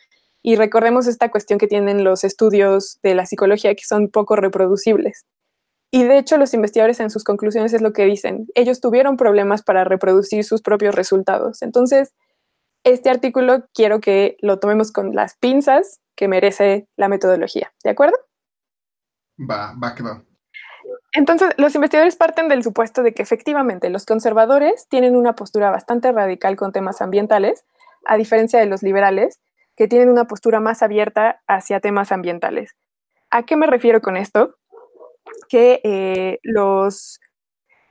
[0.41, 5.25] Y recordemos esta cuestión que tienen los estudios de la psicología que son poco reproducibles.
[5.91, 8.47] Y de hecho los investigadores en sus conclusiones es lo que dicen.
[8.53, 11.61] Ellos tuvieron problemas para reproducir sus propios resultados.
[11.61, 12.13] Entonces,
[12.83, 17.73] este artículo quiero que lo tomemos con las pinzas que merece la metodología.
[17.83, 18.15] ¿De acuerdo?
[19.39, 20.23] va, va que va.
[21.13, 26.11] Entonces, los investigadores parten del supuesto de que efectivamente los conservadores tienen una postura bastante
[26.11, 27.65] radical con temas ambientales,
[28.05, 29.39] a diferencia de los liberales,
[29.79, 32.75] que tienen una postura más abierta hacia temas ambientales.
[33.29, 34.57] ¿A qué me refiero con esto?
[35.47, 37.21] Que eh, los,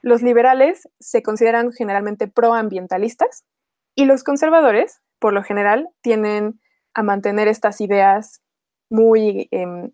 [0.02, 3.46] los liberales se consideran generalmente proambientalistas
[3.94, 6.60] y los conservadores, por lo general, tienen
[6.92, 8.42] a mantener estas ideas
[8.90, 9.90] muy em,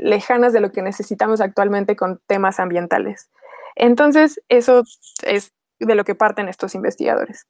[0.00, 3.30] lejanas de lo que necesitamos actualmente con temas ambientales.
[3.76, 4.82] Entonces, eso
[5.24, 7.46] es de lo que parten estos investigadores.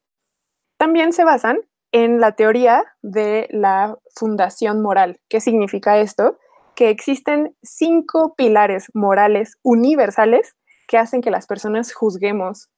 [0.77, 1.61] También se basan
[1.93, 5.19] en la teoría de la fundación moral.
[5.29, 6.39] ¿Qué significa esto?
[6.75, 10.55] Que existen cinco pilares morales universales
[10.87, 12.69] que hacen que las personas juzguemos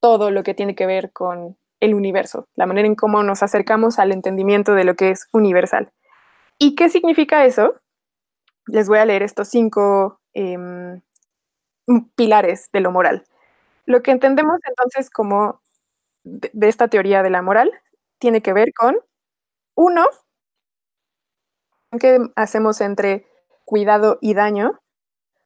[0.00, 3.98] todo lo que tiene que ver con el universo, la manera en cómo nos acercamos
[3.98, 5.90] al entendimiento de lo que es universal.
[6.58, 7.72] ¿Y qué significa eso?
[8.66, 11.00] Les voy a leer estos cinco em,
[12.14, 13.24] pilares de lo moral.
[13.86, 15.62] Lo que entendemos entonces como
[16.24, 17.72] de, de esta teoría de la moral
[18.20, 18.96] tiene que ver con,
[19.74, 20.06] uno,
[21.98, 23.26] que hacemos entre
[23.64, 24.78] cuidado y daño.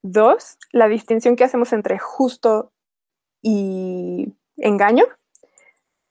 [0.03, 2.73] Dos, la distinción que hacemos entre justo
[3.41, 5.05] y engaño.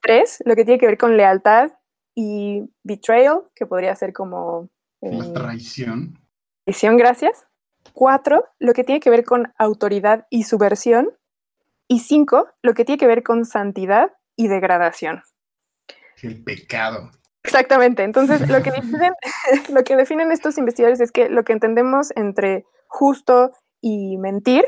[0.01, 1.73] Tres, lo que tiene que ver con lealtad
[2.15, 4.69] y betrayal, que podría ser como...
[5.01, 6.17] La eh, traición.
[6.65, 7.45] traición, gracias.
[7.93, 11.11] Cuatro, lo que tiene que ver con autoridad y subversión.
[11.87, 15.21] Y cinco, lo que tiene que ver con santidad y degradación.
[16.23, 17.11] El pecado.
[17.43, 18.03] Exactamente.
[18.03, 19.13] Entonces, lo que, definen,
[19.73, 24.65] lo que definen estos investigadores es que lo que entendemos entre justo y mentir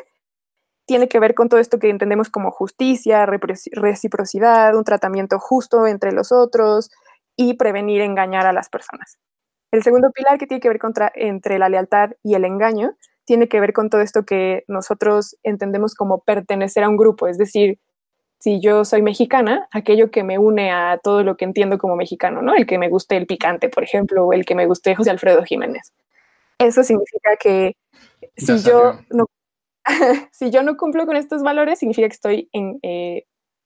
[0.85, 6.11] tiene que ver con todo esto que entendemos como justicia, reciprocidad, un tratamiento justo entre
[6.11, 6.91] los otros
[7.35, 9.17] y prevenir engañar a las personas.
[9.71, 13.47] El segundo pilar que tiene que ver contra, entre la lealtad y el engaño tiene
[13.47, 17.79] que ver con todo esto que nosotros entendemos como pertenecer a un grupo, es decir,
[18.45, 22.43] si yo soy mexicana, aquello que me une a todo lo que entiendo como mexicano,
[22.43, 22.53] ¿no?
[22.53, 25.43] El que me guste el picante, por ejemplo, o el que me guste José Alfredo
[25.43, 25.93] Jiménez.
[26.59, 27.75] Eso significa que
[28.37, 29.25] si yo no
[30.31, 33.23] si yo no cumplo con estos valores, significa que estoy en, eh,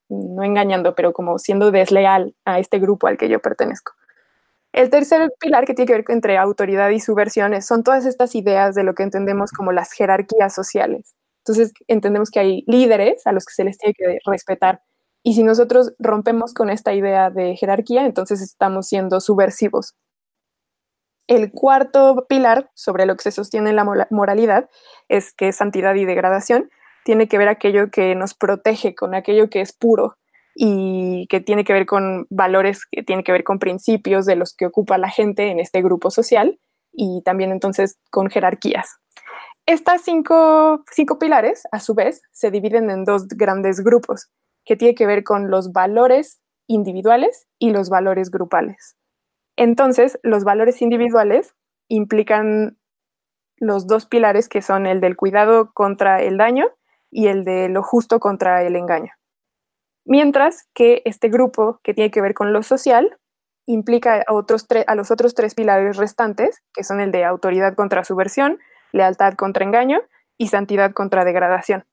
[0.08, 3.92] no engañando, pero como siendo desleal a este grupo al que yo pertenezco.
[4.72, 8.76] El tercer pilar que tiene que ver entre autoridad y subversiones son todas estas ideas
[8.76, 11.16] de lo que entendemos como las jerarquías sociales.
[11.40, 14.82] Entonces entendemos que hay líderes a los que se les tiene que respetar.
[15.24, 19.96] Y si nosotros rompemos con esta idea de jerarquía, entonces estamos siendo subversivos.
[21.28, 24.70] El cuarto pilar sobre lo que se sostiene la moralidad
[25.10, 26.70] es que santidad y degradación
[27.06, 30.16] tiene que ver aquello que nos protege con aquello que es puro
[30.56, 34.56] y que tiene que ver con valores, que tiene que ver con principios de los
[34.56, 36.60] que ocupa la gente en este grupo social
[36.92, 38.98] y también entonces con jerarquías.
[39.70, 40.84] Estas cinco,
[41.20, 44.32] pilares, a su vez, se dividen en dos grandes grupos,
[44.66, 48.98] que tiene que ver con los valores individuales y los valores grupales.
[49.58, 51.54] Entonces, los valores individuales
[51.88, 52.80] implican
[53.58, 56.66] los dos pilares que son el del cuidado contra el daño
[57.12, 59.12] y el de lo justo contra el engaño.
[60.04, 63.20] Mientras que este grupo que tiene que ver con lo social
[63.68, 64.34] implica a,
[64.88, 68.58] a los otros tres pilares restantes, que son el de autoridad contra subversión,
[68.92, 70.02] lealtad contra engaño
[70.38, 71.86] y santidad contra degradación.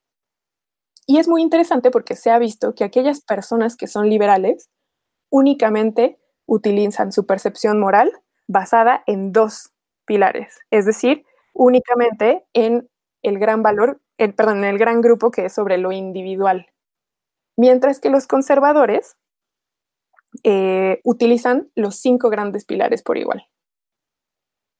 [1.07, 4.71] Y es muy interesante porque se ha visto que aquellas personas que son liberales
[5.31, 8.13] únicamente utilizan su percepción moral
[8.49, 9.71] basada en dos
[10.05, 12.89] pilares, es decir, únicamente en
[13.23, 16.69] el gran valor, el, perdón, en el gran grupo que es sobre lo individual.
[17.57, 19.17] Mientras que los conservadores
[20.45, 23.47] eh, utilizan los cinco grandes pilares por igual.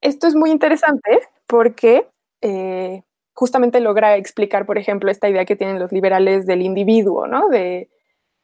[0.01, 2.07] Esto es muy interesante porque
[2.41, 7.49] eh, justamente logra explicar, por ejemplo, esta idea que tienen los liberales del individuo, ¿no?
[7.49, 7.89] De,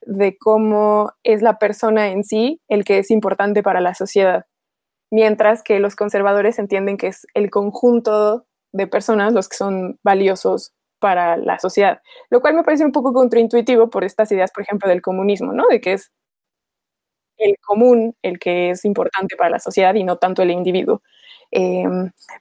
[0.02, 4.46] de cómo es la persona en sí el que es importante para la sociedad,
[5.12, 10.74] mientras que los conservadores entienden que es el conjunto de personas los que son valiosos
[11.00, 14.90] para la sociedad, lo cual me parece un poco contraintuitivo por estas ideas, por ejemplo,
[14.90, 15.68] del comunismo, ¿no?
[15.70, 16.12] De que es
[17.38, 21.02] el común el que es importante para la sociedad y no tanto el individuo.
[21.56, 21.86] Eh,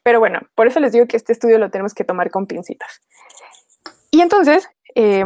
[0.01, 2.99] pero bueno, por eso les digo que este estudio lo tenemos que tomar con pincitas.
[4.09, 5.23] Y entonces, eh,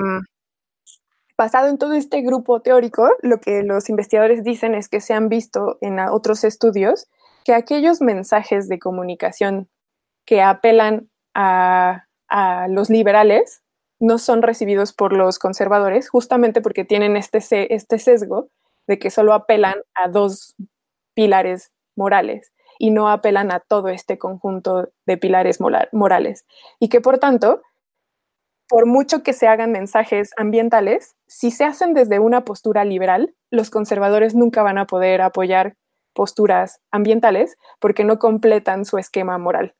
[1.38, 5.30] basado en todo este grupo teórico, lo que los investigadores dicen es que se han
[5.30, 7.08] visto en otros estudios
[7.46, 9.70] que aquellos mensajes de comunicación
[10.26, 13.64] que apelan a, a los liberales
[14.00, 18.50] no son recibidos por los conservadores, justamente porque tienen este, este sesgo
[18.86, 20.56] de que solo apelan a dos
[21.14, 25.60] pilares morales y no apelan a todo este conjunto de pilares
[25.92, 26.46] morales.
[26.80, 27.62] Y que por tanto,
[28.68, 33.70] por mucho que se hagan mensajes ambientales, si se hacen desde una postura liberal, los
[33.70, 35.76] conservadores nunca van a poder apoyar
[36.14, 39.76] posturas ambientales porque no completan su esquema moral.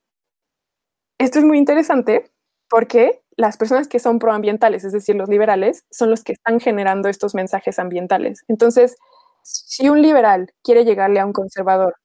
[1.18, 2.30] Esto es muy interesante
[2.70, 7.08] porque las personas que son proambientales, es decir, los liberales, son los que están generando
[7.08, 8.44] estos mensajes ambientales.
[8.48, 8.96] Entonces,
[9.42, 11.96] si un liberal quiere llegarle a un conservador,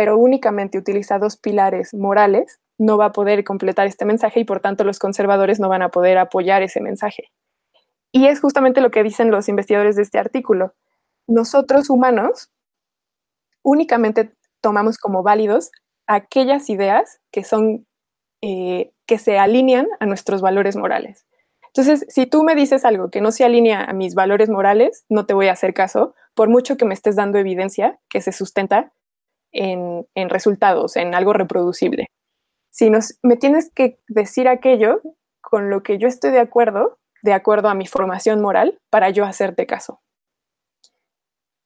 [0.00, 4.60] pero únicamente utiliza dos pilares morales, no va a poder completar este mensaje y por
[4.60, 7.24] tanto los conservadores no van a poder apoyar ese mensaje.
[8.10, 10.72] Y es justamente lo que dicen los investigadores de este artículo.
[11.26, 12.50] Nosotros humanos
[13.62, 14.32] únicamente
[14.62, 15.70] tomamos como válidos
[16.06, 17.86] aquellas ideas que son
[18.40, 21.26] eh, que se alinean a nuestros valores morales.
[21.66, 25.26] Entonces, si tú me dices algo que no se alinea a mis valores morales, no
[25.26, 28.94] te voy a hacer caso, por mucho que me estés dando evidencia que se sustenta
[29.52, 32.06] en, en resultados, en algo reproducible.
[32.70, 35.02] Si nos, me tienes que decir aquello
[35.40, 39.24] con lo que yo estoy de acuerdo, de acuerdo a mi formación moral, para yo
[39.24, 40.00] hacerte caso.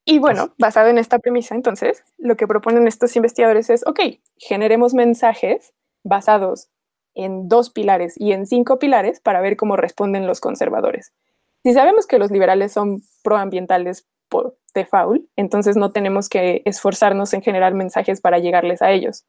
[0.06, 4.00] Y bueno, basado en esta premisa, entonces, lo que proponen estos investigadores es, ok,
[4.36, 5.72] generemos mensajes
[6.02, 6.68] basados
[7.14, 11.14] en dos pilares y en cinco pilares para ver cómo responden los conservadores.
[11.62, 17.42] Si sabemos que los liberales son proambientales por default, entonces no tenemos que esforzarnos en
[17.42, 19.24] generar mensajes para llegarles a ellos,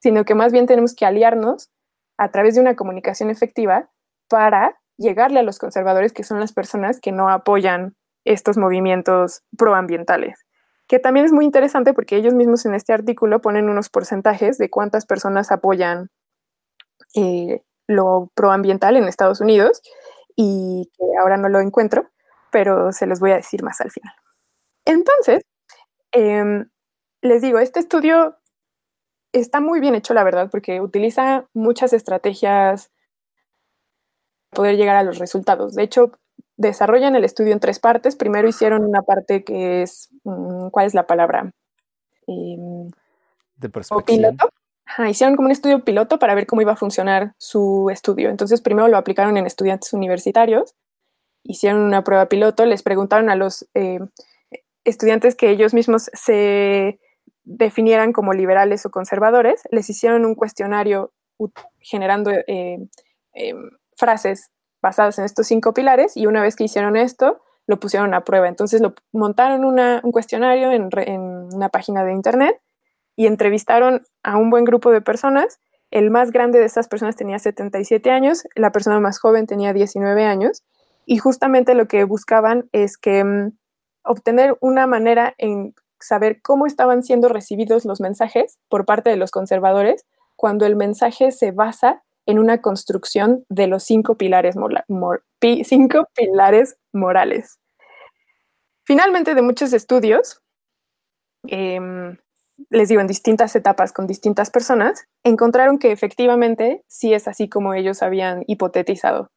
[0.00, 1.68] sino que más bien tenemos que aliarnos
[2.16, 3.90] a través de una comunicación efectiva
[4.26, 7.94] para llegarle a los conservadores, que son las personas que no apoyan
[8.24, 10.46] estos movimientos proambientales.
[10.86, 14.70] Que también es muy interesante porque ellos mismos en este artículo ponen unos porcentajes de
[14.70, 16.08] cuántas personas apoyan
[17.14, 19.82] eh, lo proambiental en Estados Unidos
[20.34, 22.08] y que ahora no lo encuentro,
[22.50, 24.14] pero se los voy a decir más al final.
[24.88, 25.42] Entonces,
[26.12, 26.68] em,
[27.20, 28.36] les digo, este estudio
[29.32, 32.90] está muy bien hecho, la verdad, porque utiliza muchas estrategias
[34.50, 35.74] para poder llegar a los resultados.
[35.74, 36.12] De hecho,
[36.56, 38.16] desarrollan el estudio en tres partes.
[38.16, 41.52] Primero hicieron una parte que es, mm, ¿cuál es la palabra?
[42.26, 42.88] Em,
[43.56, 44.30] De o perspectiva.
[44.30, 44.50] piloto.
[44.86, 48.30] Ajá, hicieron como un estudio piloto para ver cómo iba a funcionar su estudio.
[48.30, 50.74] Entonces, primero lo aplicaron en estudiantes universitarios,
[51.44, 54.00] hicieron una prueba piloto, les preguntaron a los eh,
[54.84, 56.98] estudiantes que ellos mismos se
[57.44, 61.12] definieran como liberales o conservadores, les hicieron un cuestionario
[61.80, 62.78] generando eh,
[63.34, 63.54] eh,
[63.96, 64.50] frases
[64.82, 68.48] basadas en estos cinco pilares y una vez que hicieron esto, lo pusieron a prueba.
[68.48, 70.88] Entonces, montaron un cuestionario en
[71.52, 72.60] una página de internet
[73.18, 75.58] y entrevistaron a un buen grupo de personas.
[75.90, 80.24] El más grande de estas personas tenía 77 años, la persona más joven tenía 19
[80.24, 80.62] años,
[81.04, 83.57] y justamente lo que buscaban es que mm,
[84.08, 89.30] obtener una manera en saber cómo estaban siendo recibidos los mensajes por parte de los
[89.30, 90.06] conservadores
[90.36, 94.56] cuando el mensaje se basa en una construcción de los cinco pilares,
[95.40, 97.58] pi- cinco pilares morales.
[98.84, 100.42] Finalmente, de muchos estudios,
[101.46, 102.16] em,
[102.70, 107.74] les digo, en distintas etapas con distintas personas, encontraron que efectivamente sí es así como
[107.74, 109.30] ellos habían hipotetizado.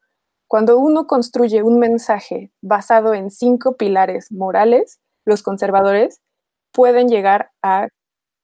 [0.51, 6.19] Cuando uno construye un mensaje basado en cinco pilares morales, los conservadores
[6.73, 7.87] pueden llegar a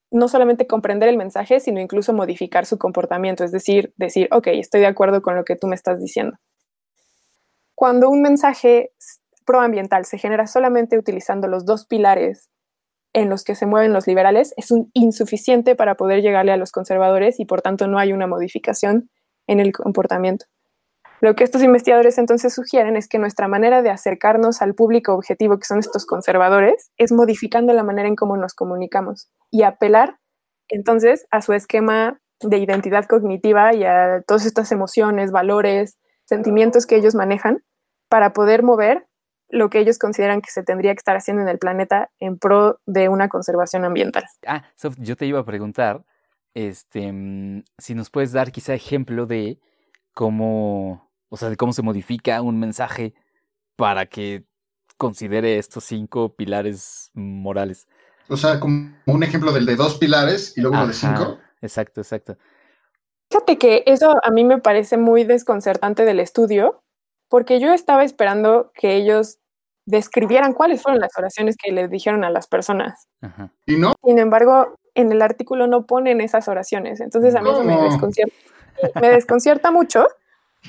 [0.09, 4.79] no solamente comprender el mensaje, sino incluso modificar su comportamiento, es decir, decir, ok, estoy
[4.79, 6.37] de acuerdo con lo que tú me estás diciendo.
[7.75, 8.93] Cuando un mensaje
[9.45, 12.49] proambiental se genera solamente utilizando los dos pilares
[13.11, 16.71] en los que se mueven los liberales, es un insuficiente para poder llegarle a los
[16.71, 19.09] conservadores y por tanto no hay una modificación
[19.45, 20.45] en el comportamiento.
[21.19, 25.57] Lo que estos investigadores entonces sugieren es que nuestra manera de acercarnos al público objetivo,
[25.57, 30.19] que son estos conservadores, es modificando la manera en cómo nos comunicamos y apelar
[30.69, 36.95] entonces a su esquema de identidad cognitiva y a todas estas emociones, valores, sentimientos que
[36.95, 37.63] ellos manejan
[38.09, 39.07] para poder mover
[39.49, 42.79] lo que ellos consideran que se tendría que estar haciendo en el planeta en pro
[42.85, 44.25] de una conservación ambiental.
[44.45, 46.03] Ah, Sof, yo te iba a preguntar,
[46.53, 49.59] este, mm, si nos puedes dar quizá ejemplo de
[50.13, 53.13] cómo, o sea, de cómo se modifica un mensaje
[53.75, 54.45] para que
[54.97, 57.87] considere estos cinco pilares morales.
[58.29, 61.39] O sea, como un ejemplo del de dos pilares y luego uno de Ajá, cinco.
[61.61, 62.37] Exacto, exacto.
[63.29, 66.81] Fíjate que eso a mí me parece muy desconcertante del estudio,
[67.29, 69.39] porque yo estaba esperando que ellos
[69.85, 73.07] describieran cuáles fueron las oraciones que le dijeron a las personas.
[73.21, 73.51] Ajá.
[73.65, 76.99] Y no, Sin embargo, en el artículo no ponen esas oraciones.
[76.99, 78.35] Entonces a mí eso me desconcierta,
[78.99, 80.07] me desconcierta mucho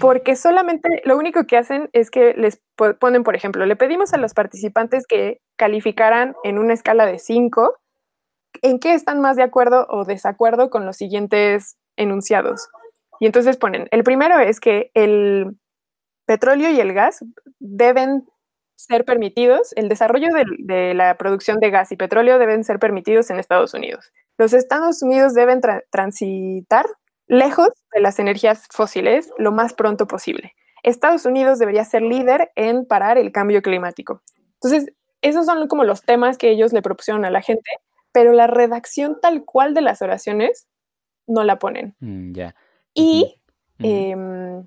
[0.00, 4.12] porque solamente lo único que hacen es que les po- ponen, por ejemplo, le pedimos
[4.12, 7.76] a los participantes que calificaran en una escala de 5
[8.62, 12.68] en qué están más de acuerdo o desacuerdo con los siguientes enunciados.
[13.20, 15.56] Y entonces ponen, el primero es que el
[16.26, 17.24] petróleo y el gas
[17.58, 18.28] deben
[18.76, 20.28] ser permitidos, el desarrollo
[20.58, 24.12] de, la producción de gas y petróleo deben ser permitidos en Estados Unidos.
[24.38, 26.86] Los Estados Unidos deben tra- transitar
[27.28, 30.54] lejos de las energías fósiles lo más pronto posible.
[30.82, 34.22] Estados Unidos debería ser líder en parar el cambio climático.
[34.54, 37.70] Entonces, esos son como los temas que ellos le propusieron a la gente,
[38.12, 40.66] pero la redacción tal cual de las oraciones
[41.26, 41.94] no la ponen.
[42.00, 42.54] Mm, ya.
[42.94, 43.34] Y.
[43.80, 44.66] Em,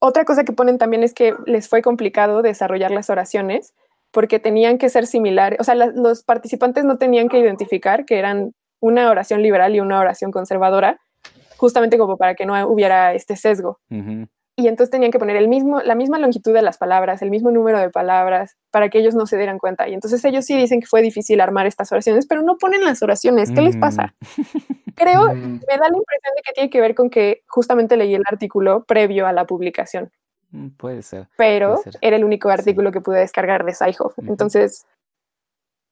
[0.00, 3.72] otra cosa que ponen también es que les fue complicado desarrollar las oraciones
[4.10, 8.18] porque tenían que ser similares, o sea, la- los participantes no tenían que identificar que
[8.18, 11.00] eran una oración liberal y una oración conservadora,
[11.62, 13.78] justamente como para que no hubiera este sesgo.
[14.56, 17.52] Y entonces tenían que poner el mismo, la misma longitud de las palabras, el mismo
[17.52, 19.88] número de palabras, para que ellos no se dieran cuenta.
[19.88, 23.00] Y entonces ellos sí dicen que fue difícil armar estas oraciones, pero no ponen las
[23.00, 23.52] oraciones.
[23.52, 24.14] ¿Qué les pasa?
[24.96, 28.14] Creo, Mm, me da la impresión de que tiene que ver con que justamente leí
[28.14, 30.10] el artículo previo a la publicación,
[30.50, 31.28] Mm, Puede ser.
[31.38, 31.96] pero Puede ser.
[32.02, 33.72] era el único artículo que pude descargar de.
[34.18, 34.30] Ujú.
[34.32, 34.84] Entonces,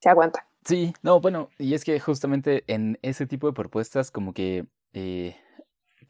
[0.01, 0.47] se aguanta.
[0.67, 5.35] Sí, no, bueno, y es que justamente en ese tipo de propuestas como que, eh,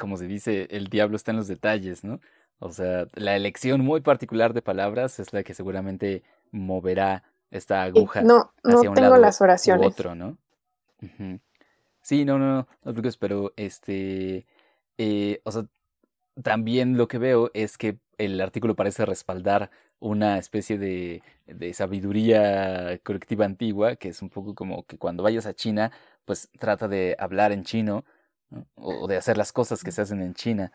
[0.00, 2.20] como se dice, el diablo está en los detalles, ¿no?
[2.60, 8.08] O sea, la elección muy particular de palabras es la que seguramente moverá esta Y
[8.08, 9.80] aguja no, no hacia un tengo lado las u oraciones.
[9.82, 10.38] otro, ¿no?
[11.02, 11.40] Ujú.
[12.02, 14.46] Sí, no, no, no, no te pero este,
[14.98, 15.66] eh, o sea,
[16.42, 22.98] también lo que veo es que el artículo parece respaldar una especie de, de sabiduría
[23.04, 25.92] colectiva antigua, que es un poco como que cuando vayas a China,
[26.24, 28.04] pues trata de hablar en chino,
[28.74, 30.72] o de hacer las cosas que se hacen en China.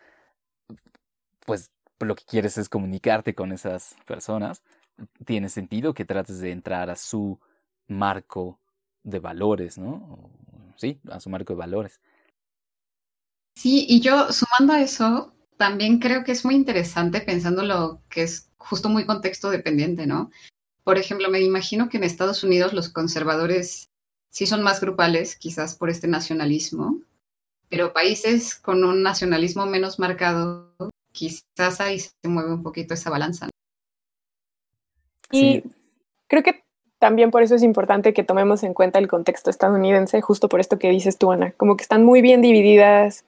[1.44, 1.70] Pues
[2.00, 4.62] lo que quieres es comunicarte con esas personas.
[5.24, 7.38] Tiene sentido que trates de entrar a su
[7.86, 8.58] marco
[9.02, 10.30] de valores, ¿no?
[10.76, 12.00] Sí, a su marco de valores.
[13.54, 18.22] Sí, y yo sumando a eso, también creo que es muy interesante pensando lo que
[18.22, 20.30] es justo muy contexto dependiente, ¿no?
[20.84, 23.90] Por ejemplo, me imagino que en Estados Unidos los conservadores
[24.30, 27.00] sí son más grupales, quizás por este nacionalismo,
[27.68, 30.72] pero países con un nacionalismo menos marcado,
[31.12, 33.46] quizás ahí se mueve un poquito esa balanza.
[33.46, 33.50] ¿no?
[35.30, 35.62] Y Sí.
[36.28, 36.64] creo que
[36.98, 40.78] también por eso es importante que tomemos en cuenta el contexto estadounidense, justo por esto
[40.78, 43.24] que dices tú, Ana, como que están muy bien divididas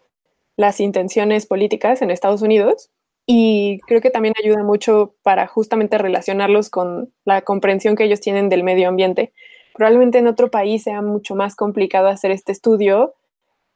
[0.57, 2.91] las intenciones políticas en Estados Unidos
[3.27, 8.49] y creo que también ayuda mucho para justamente relacionarlos con la comprensión que ellos tienen
[8.49, 9.33] del medio ambiente.
[9.75, 13.15] Probablemente en otro país sea mucho más complicado hacer este estudio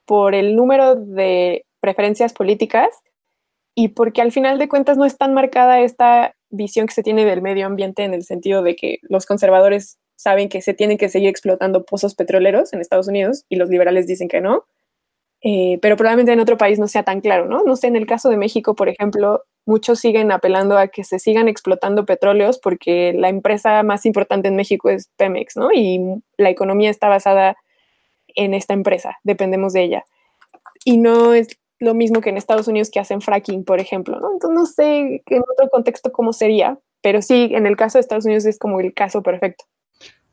[0.05, 2.89] por el número de preferencias políticas
[3.75, 7.25] y porque al final de cuentas no es tan marcada esta visión que se tiene
[7.25, 11.09] del medio ambiente en el sentido de que los conservadores saben que se tienen que
[11.09, 14.65] seguir explotando pozos petroleros en Estados Unidos y los liberales dicen que no.
[15.45, 17.65] Eh, pero probablemente en otro país no sea tan claro, ¿no?
[17.65, 21.19] No sé, en el caso de México, por ejemplo, muchos siguen apelando a que se
[21.19, 25.71] sigan explotando petróleos porque la empresa más importante en México es Pemex, ¿no?
[25.73, 26.01] Y
[26.37, 27.57] la economía está basada
[28.35, 30.05] en esta empresa, dependemos de ella.
[30.85, 34.33] Y no es lo mismo que en Estados Unidos que hacen fracking, por ejemplo, ¿no?
[34.33, 38.25] Entonces no sé en otro contexto cómo sería, pero sí, en el caso de Estados
[38.25, 39.65] Unidos es como el caso perfecto.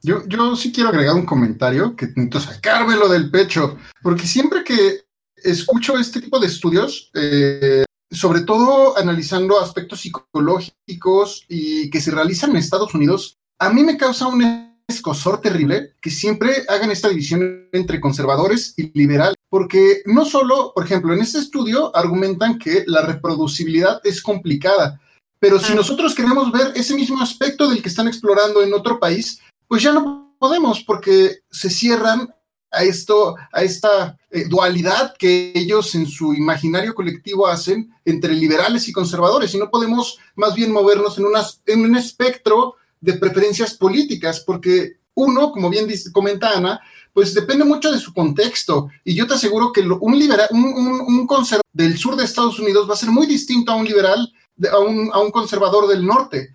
[0.02, 5.02] Yo, yo sí quiero agregar un comentario que necesito sacármelo del pecho, porque siempre que
[5.44, 12.52] escucho este tipo de estudios, eh, sobre todo analizando aspectos psicológicos y que se realizan
[12.52, 17.68] en Estados Unidos, a mí me causa un escosor terrible que siempre hagan esta división
[17.72, 23.02] entre conservadores y liberales, porque no solo, por ejemplo, en este estudio argumentan que la
[23.02, 25.00] reproducibilidad es complicada,
[25.40, 25.76] pero si Ah.
[25.76, 29.94] nosotros queremos ver ese mismo aspecto del que están explorando en otro país, pues ya
[29.94, 32.34] no podemos porque se cierran
[32.72, 38.88] a esto, a esta eh, dualidad que ellos en su imaginario colectivo hacen entre liberales
[38.88, 43.74] y conservadores y no podemos más bien movernos en, unas, en un espectro de preferencias
[43.74, 46.80] políticas porque uno, como bien dice, comenta Ana,
[47.14, 50.64] pues depende mucho de su contexto y yo te aseguro que lo, un liberal, un,
[50.64, 53.86] un, un conservador del sur de Estados Unidos va a ser muy distinto a un
[53.86, 54.32] liberal,
[54.72, 56.54] a, un, a un conservador del norte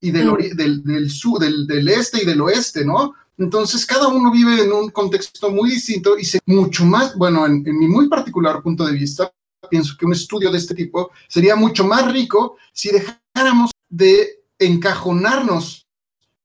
[0.00, 0.56] y del, Mm.
[0.56, 3.14] del, del, sur, del, del este y del oeste, ¿no?
[3.36, 7.62] Entonces, cada uno vive en un contexto muy distinto y se mucho más, bueno, en,
[7.66, 9.32] en, mi muy particular punto de vista,
[9.70, 15.79] pienso que un estudio de este tipo sería mucho más rico si dejáramos de encajonarnos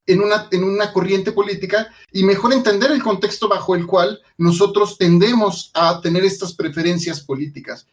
[0.07, 4.97] en una, en una corriente política y mejor entender el contexto bajo el cual nosotros
[4.97, 7.87] tendemos a tener estas preferencias políticas.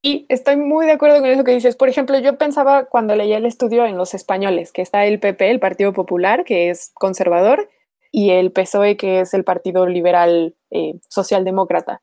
[0.00, 1.76] Y estoy muy de acuerdo con eso que dices.
[1.76, 5.50] Por ejemplo, yo pensaba cuando leía el estudio en los españoles, que está el PP,
[5.50, 7.68] el Partido Popular, que es conservador,
[8.12, 12.00] y el PSOE, que es el Partido Liberal eh, Socialdemócrata.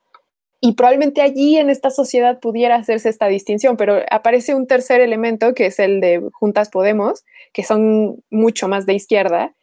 [0.66, 5.54] Y probablemente allí en esta sociedad pudiera hacerse esta distinción, pero aparece un tercer elemento
[5.54, 9.54] que es el de Juntas Podemos, que son mucho más de izquierda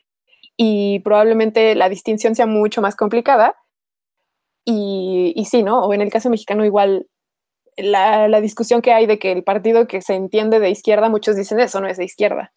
[0.56, 3.56] y probablemente la distinción sea mucho más complicada.
[4.64, 5.80] Y, y sí, ¿no?
[5.80, 7.08] O en el caso mexicano igual
[7.76, 11.58] la, discusión que hay de que el partido que se entiende de izquierda, muchos dicen
[11.58, 12.52] eso no es de izquierda.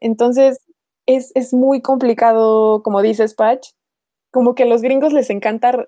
[0.00, 0.58] Entonces,
[1.06, 3.68] es, es muy complicado, como dices, Patch,
[4.32, 5.86] como que a los gringos les encanta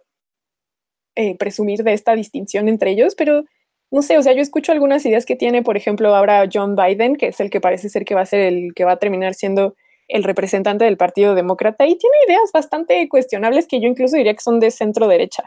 [1.19, 3.45] eh, presumir de esta distinción entre ellos, pero
[3.91, 7.16] no sé, o sea, yo escucho algunas ideas que tiene, por ejemplo, ahora John Biden,
[7.16, 9.35] que es el que parece ser que va a ser el que va a terminar
[9.35, 9.75] siendo
[10.07, 14.41] el representante del Partido Demócrata, y tiene ideas bastante cuestionables que yo incluso diría que
[14.41, 15.43] son de centro derecha.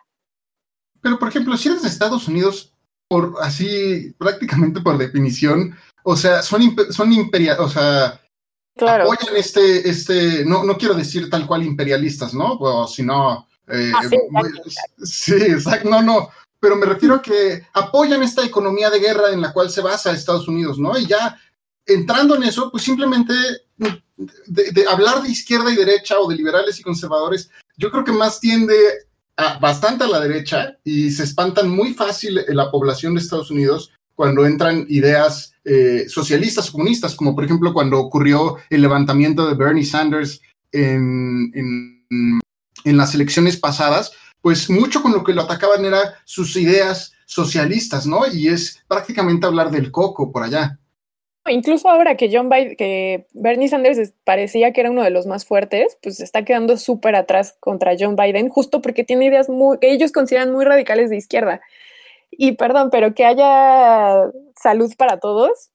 [1.02, 2.74] Pero, por ejemplo, si eres de Estados Unidos,
[3.08, 8.20] por así, prácticamente por definición, o sea, son, imp son imperial, o sea,
[8.76, 9.04] Claro.
[9.04, 12.58] apoyan este, este, no, no quiero decir tal cual imperialistas, ¿no?
[12.60, 14.50] O sino, eh, Ah, sí, muy-
[15.04, 19.42] sí, exacto, no, no, pero me refiero a que apoyan esta economía de guerra en
[19.42, 20.98] la cual se basa Estados Unidos, ¿no?
[20.98, 21.38] Y ya
[21.86, 23.34] entrando en eso, pues simplemente
[23.78, 28.12] de, de hablar de izquierda y derecha o de liberales y conservadores, yo creo que
[28.12, 28.76] más tiende
[29.38, 33.50] a, bastante a la derecha y se espantan muy fácil en la población de Estados
[33.50, 39.48] Unidos cuando entran ideas eh, socialistas o comunistas, como por ejemplo cuando ocurrió el levantamiento
[39.48, 40.42] de Bernie Sanders
[40.72, 42.40] en, en,
[42.84, 44.12] en las elecciones pasadas,
[44.42, 48.22] pues mucho con lo que lo atacaban era sus ideas socialistas, ¿no?
[48.32, 50.80] Y es prácticamente hablar del coco por allá.
[51.48, 55.46] Incluso ahora que John Biden, que Bernie Sanders parecía que era uno de los más
[55.46, 59.92] fuertes, pues está quedando súper atrás contra John Biden, justo porque tiene ideas muy, que
[59.92, 61.62] ellos consideran muy radicales de izquierda.
[62.30, 65.72] Y perdón, pero que haya salud para todos,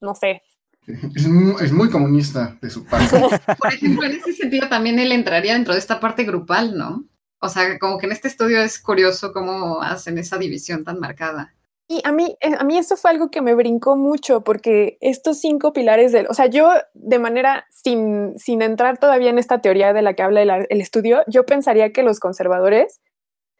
[0.00, 0.42] no sé.
[0.86, 3.18] Es muy, es muy comunista de su parte.
[3.58, 7.04] Por ejemplo, en ese sentido también él entraría dentro de esta parte grupal, ¿no?
[7.40, 11.54] O sea, como que en este estudio es curioso cómo hacen esa división tan marcada.
[11.88, 15.40] Y a mí, eh, a mí eso fue algo que me brincó mucho, porque estos
[15.40, 19.92] cinco pilares del, o sea, yo de manera, sin, sin entrar todavía en esta teoría
[19.92, 23.00] de la que habla el, el estudio, yo pensaría que los conservadores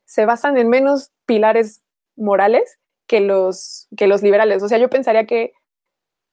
[0.04, 1.82] se basan en menos pilares
[2.16, 4.62] morales que los, que los liberales.
[4.62, 5.52] O sea, yo pensaría que,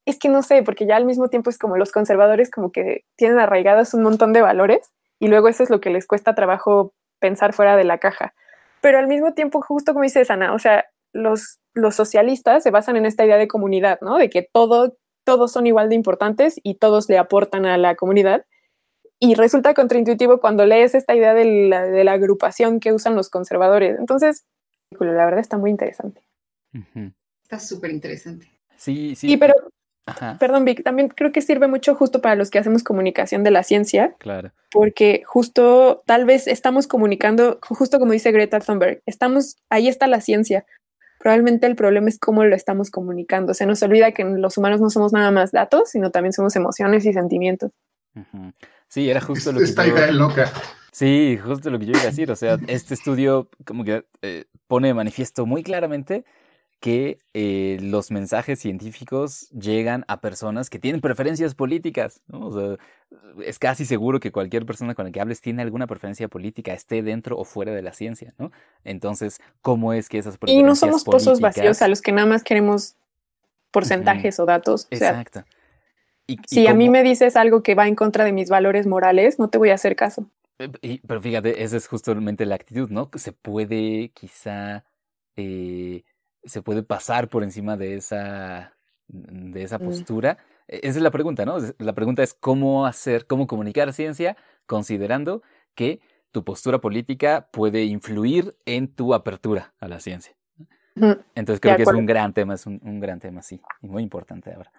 [0.08, 3.04] es que no sé, porque ya al mismo tiempo es como los conservadores como que
[3.18, 6.94] tienen arraigados un montón de valores y luego eso es lo que les cuesta trabajo
[7.20, 8.34] pensar fuera de la caja.
[8.82, 12.96] Pero al mismo tiempo, justo como dice Sana, o sea, los, los socialistas se basan
[12.96, 14.18] en esta idea de comunidad, ¿no?
[14.18, 14.96] De que todo,
[15.26, 18.46] todos son igual de importantes y todos le aportan a la comunidad.
[19.20, 23.30] Y resulta contraintuitivo cuando lees esta idea de la, de la agrupación que usan los
[23.30, 23.98] conservadores.
[24.00, 24.46] Entonces,
[24.92, 26.22] la verdad está muy interesante.
[26.74, 27.12] Ujú.
[27.42, 28.48] Está súper interesante.
[28.78, 29.28] Sí, sí.
[29.28, 29.54] Sí, pero,
[30.08, 33.52] Ajá, perdón, Vic, también creo que sirve mucho justo para los que hacemos comunicación de
[33.52, 34.52] la ciencia, claro.
[34.72, 40.22] porque justo tal vez estamos comunicando, justo como dice Greta Thunberg, estamos, ahí está la
[40.22, 40.66] ciencia.
[41.20, 43.54] Probablemente el problema es cómo lo estamos comunicando.
[43.54, 47.06] Se nos olvida que los humanos no somos nada más datos, sino también somos emociones
[47.06, 47.72] y sentimientos.
[48.88, 49.96] Sí, era justo lo que Esta yo...
[49.96, 50.52] idea loca.
[50.92, 52.32] Sí, justo lo que yo iba a decir.
[52.32, 56.24] O sea, este estudio como que eh, pone de manifiesto muy claramente
[56.80, 62.48] que eh, los mensajes científicos llegan a personas que tienen preferencias políticas, ¿no?
[62.48, 62.78] O sea,
[63.44, 67.02] es casi seguro que cualquier persona con la que hables tiene alguna preferencia política, esté
[67.02, 68.52] dentro o fuera de la ciencia, ¿no?
[68.84, 72.28] Entonces, ¿cómo es que esas Y preferencias no somos pozos vacíos a los que nada
[72.28, 72.96] más queremos
[73.72, 74.88] porcentajes o datos.
[74.92, 75.44] O sea, Exacto.
[76.28, 78.86] Y- y si a mí me dices algo que va en contra de mis valores
[78.86, 80.30] morales, no te voy a hacer caso.
[80.60, 83.10] Eh, y- pero fíjate, esa es justamente la actitud, ¿no?
[83.16, 84.84] Se puede quizá,
[85.36, 86.04] eh,
[86.48, 88.74] se puede pasar por encima de esa,
[89.08, 89.84] de esa Mm.
[89.86, 90.38] postura.
[90.68, 91.58] E- Esa es la pregunta, ¿no?
[91.80, 94.36] La pregunta es cómo hacer, cómo comunicar ciencia
[94.66, 95.42] considerando
[95.76, 96.00] que
[96.32, 100.36] tu postura política puede influir en tu apertura a la ciencia.
[101.36, 104.04] Entonces creo que es un gran tema, es un, un gran tema, sí, y muy
[104.04, 104.72] importante ahora.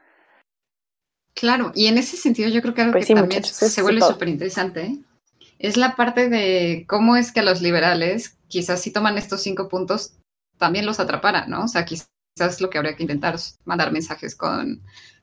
[1.35, 4.03] Claro, y en ese sentido yo creo que algo Pues que sí, también se vuelve
[4.03, 4.99] súper interesante
[5.59, 9.69] es la parte de cómo es que a los liberales, quizás si toman estos cinco
[9.69, 10.15] puntos,
[10.59, 11.65] también los atraparan, ¿no?
[11.65, 12.09] O sea, quizás
[12.61, 14.83] lo que habría que intentar es mandar mensajes con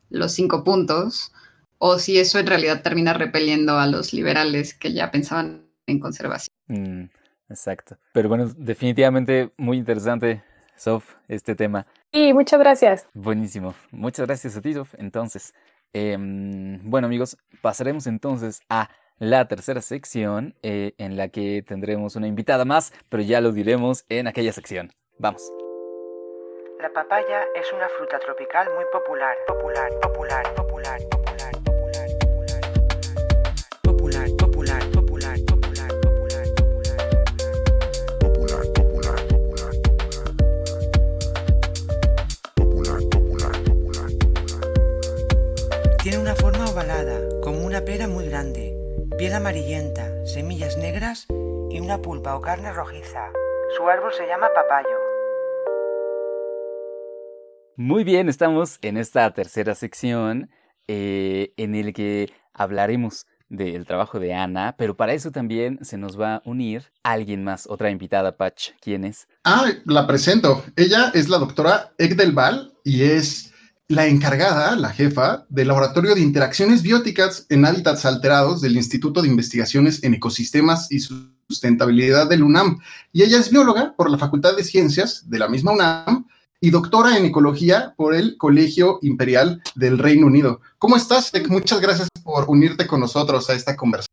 [0.10, 1.32] los cinco puntos,
[1.78, 6.54] o si eso en realidad termina repeliendo a los liberales que ya pensaban en conservación.
[6.68, 7.06] Mm,
[7.50, 7.98] exacto.
[8.14, 10.44] Pero bueno, definitivamente muy interesante,
[10.76, 11.86] Sof, este tema.
[12.12, 13.08] Y muchas gracias.
[13.14, 13.76] Buenísimo.
[13.92, 14.94] Muchas gracias a ti, Sof.
[14.98, 15.54] Entonces,
[15.94, 22.28] em, bueno amigos, pasaremos entonces a la tercera sección eh, en la que tendremos una
[22.28, 24.92] invitada más, pero ya lo diremos en aquella sección.
[25.18, 25.50] Vamos.
[26.82, 32.12] La papaya es una fruta tropical muy popular, popular, popular, popular, popular, popular,
[33.82, 35.80] popular, popular, popular, popular, popular,
[38.20, 40.20] popular, popular, popular, popular,
[42.56, 44.62] popular, popular, popular, popular.
[46.04, 48.76] Tiene una forma ovalada, como una pera muy grande,
[49.18, 51.26] piel amarillenta, semillas negras
[51.70, 53.32] y una pulpa o carne rojiza.
[53.78, 55.05] Su árbol se llama papayo.
[57.78, 60.50] Muy bien, estamos en esta tercera sección
[60.88, 66.18] eh, en el que hablaremos del trabajo de Ana, pero para eso también se nos
[66.18, 68.70] va a unir alguien más, otra invitada, Patch.
[68.80, 69.28] ¿Quién es?
[69.44, 70.64] Ah, la presento.
[70.78, 73.52] Ella es la doctora Egdel Val y es
[73.90, 79.28] la encargada, la jefa, del Laboratorio de Interacciones Bióticas en Hábitats Alterados del Instituto de
[79.28, 82.80] Investigaciones en Ecosistemas y Sustentabilidad del UNAM.
[83.12, 86.26] Y ella es bióloga por la Facultad de Ciencias de la misma UNAM
[86.66, 90.62] y doctora en ecología por el Colegio Imperial del Reino Unido.
[90.80, 91.32] ¿Cómo estás?
[91.36, 91.48] Ek?
[91.48, 94.10] Muchas gracias por unirte con nosotros a esta conversación.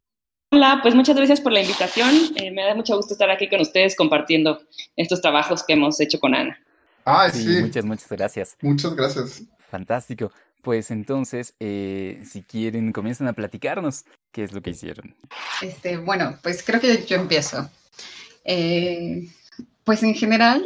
[0.50, 2.10] Hola, pues muchas gracias por la invitación.
[2.36, 4.60] Eh, me da mucho gusto estar aquí con ustedes compartiendo
[4.96, 6.60] estos trabajos que hemos hecho con Ana.
[7.06, 7.62] Ay, Sí, sí.
[7.62, 8.56] muchas, muchas gracias.
[8.60, 9.42] Muchas gracias.
[9.70, 10.30] Fantástico.
[10.60, 15.14] Pues entonces, eh, si quieren, comienzan a platicarnos qué es lo que hicieron.
[15.62, 17.70] Este, bueno, pues creo que yo empiezo.
[18.44, 19.26] Eh,
[19.84, 20.62] pues en general,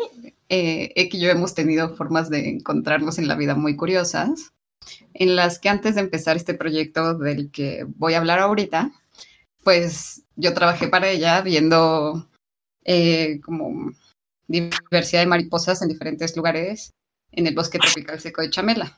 [0.49, 4.53] eh, Ek y yo hemos tenido formas de encontrarnos en la vida muy curiosas,
[5.15, 8.93] en las que antes de empezar este proyecto del que voy a hablar ahorita,
[9.65, 12.29] pues yo trabajé para ella viendo
[12.85, 13.93] eh, como
[14.47, 16.93] diversidad de mariposas en diferentes lugares
[17.33, 18.97] en el bosque tropical seco de Chamela.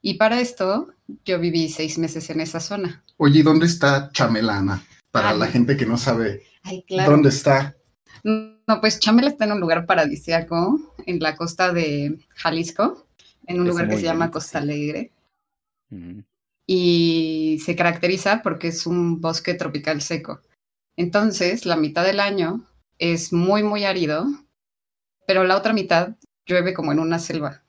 [0.00, 0.92] Y para esto
[1.24, 3.04] yo viví seis meses en esa zona.
[3.16, 4.84] Oye, ¿y ¿dónde está Chamelana?
[5.10, 5.38] Para Ay.
[5.38, 7.12] la gente que no sabe Ay, claro.
[7.12, 7.74] dónde está.
[8.28, 13.06] No, pues Chamela está en un lugar paradisíaco en la costa de Jalisco,
[13.46, 14.58] en un Es lugar que se llama bonito, Costa sí.
[14.58, 15.10] Alegre.
[16.68, 20.40] Y se caracteriza porque es un bosque tropical seco.
[20.96, 22.64] Entonces, la mitad del año
[22.98, 24.26] es muy, muy árido,
[25.26, 26.16] pero la otra mitad
[26.46, 27.62] llueve como en una selva.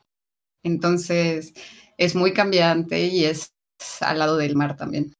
[0.64, 1.53] Entonces,
[1.97, 3.53] es muy cambiante y es
[4.01, 5.14] al lado del mar también.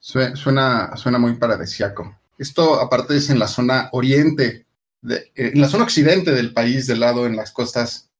[0.00, 2.18] Sue- Suena, suena muy paradisiaco.
[2.42, 4.66] Esto aparte es en la zona oriente,
[5.00, 8.10] de- eh, en la zona occidente del país, del lado en las costas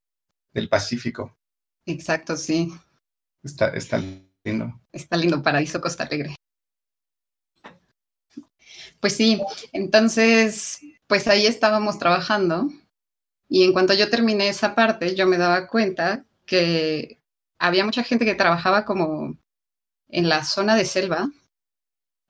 [0.55, 1.37] del Pacífico.
[1.87, 2.73] Exacto, sí.
[3.43, 4.01] Está, está
[4.45, 4.81] lindo.
[4.93, 6.37] Está lindo paraíso Costa Alegre.
[9.01, 9.43] Pues sí,
[9.73, 12.69] entonces, pues ahí estábamos trabajando
[13.49, 17.21] y en cuanto yo terminé esa parte, yo me daba cuenta que
[17.59, 19.37] había mucha gente que trabajaba como
[20.09, 21.29] en la zona de selva,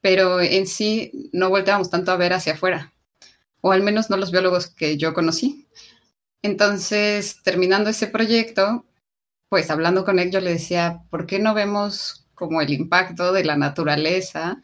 [0.03, 2.93] pero en sí no volteábamos tanto a ver hacia afuera,
[3.63, 5.69] o al menos no los biólogos que yo conocí.
[6.43, 8.85] Entonces, terminando ese proyecto,
[9.49, 13.45] pues hablando con él, yo le decía, ¿por qué no vemos como el impacto de
[13.45, 14.61] la naturaleza?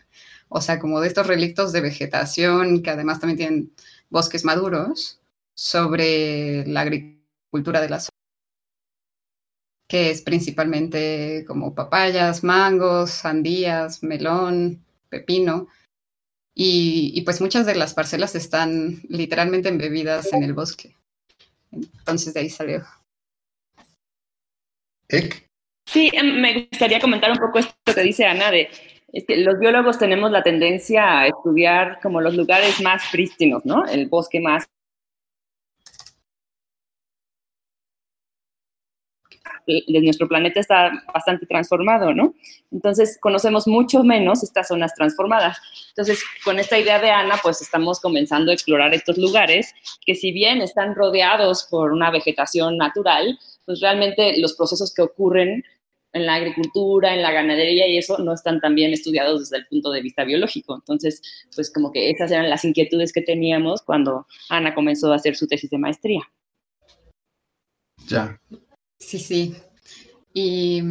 [0.49, 3.73] O sea, como de estos relictos de vegetación que además también tienen
[4.11, 5.21] bosques maduros
[5.55, 8.11] sobre la agricultura de la zona,
[9.89, 15.69] que es principalmente como papayas, mangos, sandías, melón, pepino.
[16.55, 20.97] Y, y pues muchas de las parcelas están literalmente embebidas en el bosque.
[21.71, 22.85] Entonces de ahí salió.
[25.09, 25.49] Ek,
[25.89, 28.69] Sí, em, me gustaría comentar un poco esto que dice Ana de
[29.11, 33.87] es que los biólogos tenemos la tendencia a estudiar como los lugares más prístinos, ¿no?
[33.87, 34.69] El bosque más
[39.87, 42.35] de nuestro planeta está bastante transformado, ¿no?
[42.73, 45.59] Entonces conocemos mucho menos estas zonas transformadas.
[45.91, 50.33] Entonces, con esta idea de Ana, pues estamos comenzando a explorar estos lugares que si
[50.33, 55.63] bien están rodeados por una vegetación natural, pues realmente los procesos que ocurren
[56.13, 59.67] en la agricultura, en la ganadería y eso no están tan bien estudiados desde el
[59.67, 60.75] punto de vista biológico.
[60.75, 61.21] Entonces,
[61.55, 65.47] pues como que esas eran las inquietudes que teníamos cuando Ana comenzó a hacer su
[65.47, 66.23] tesis de maestría.
[68.07, 68.41] ya.
[68.99, 69.57] Sí, sí.
[70.35, 70.83] Y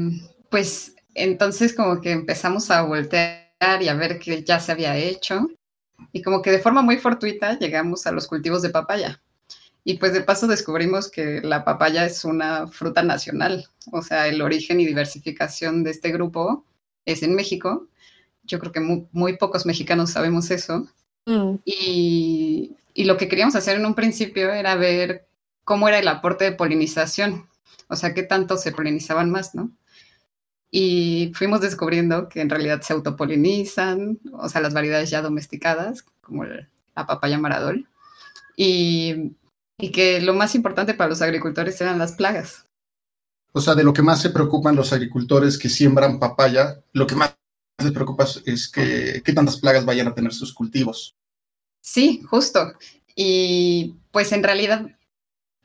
[0.49, 3.47] pues entonces como que empezamos a voltear
[3.81, 5.47] y a ver qué ya se había hecho.
[6.13, 9.21] Y como que de forma muy fortuita llegamos a los cultivos de papaya.
[9.83, 13.67] Y pues de paso descubrimos que la papaya es una fruta nacional.
[13.91, 16.65] O sea, el origen y diversificación de este grupo
[17.05, 17.87] es en México.
[18.43, 20.87] Yo creo que muy, muy pocos mexicanos sabemos eso.
[21.27, 25.27] Mm, Y, y lo que queríamos hacer en un principio era ver
[25.63, 27.47] cómo era el aporte de polinización,
[27.87, 29.71] o sea, qué tanto se polinizaban más, ¿no?
[30.69, 36.43] Y fuimos descubriendo que en realidad se autopolinizan, o sea, las variedades ya domesticadas, como
[36.43, 37.87] el- la papaya maradol,
[38.57, 39.33] y,
[39.77, 42.65] y que lo más importante para los agricultores eran las plagas.
[43.53, 47.15] O sea, de lo que más se preocupan los agricultores que siembran papaya, lo que
[47.15, 47.35] más
[47.81, 51.15] les preocupa es que qué tantas plagas vayan a tener sus cultivos.
[51.81, 52.73] Sí, justo.
[53.15, 54.87] Y pues en realidad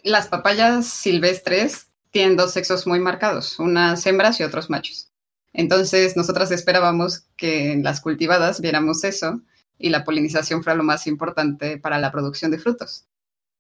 [0.03, 5.09] las papayas silvestres tienen dos sexos muy marcados, unas hembras y otros machos.
[5.53, 9.43] Entonces, nosotras esperábamos que en las cultivadas viéramos eso
[9.79, 13.07] y la polinización fuera lo más importante para la producción de frutos.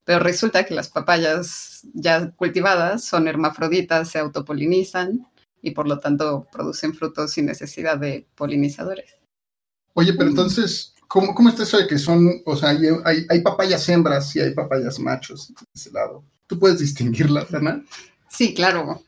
[0.05, 5.27] Pero resulta que las papayas ya cultivadas son hermafroditas, se autopolinizan
[5.61, 9.17] y por lo tanto producen frutos sin necesidad de polinizadores.
[9.95, 13.41] Oye, pero entonces, ¿cómo, cómo está eso de que son, o sea, hay, hay, hay
[13.43, 16.25] papayas hembras y hay papayas machos de ese lado?
[16.47, 17.85] ¿Tú puedes distinguirlas, Ana?
[18.33, 19.03] Sí, claro.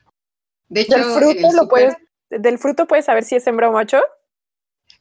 [0.68, 1.96] De hecho, Del fruto, lo puedes,
[2.30, 4.00] del fruto puedes saber si es hembra o macho.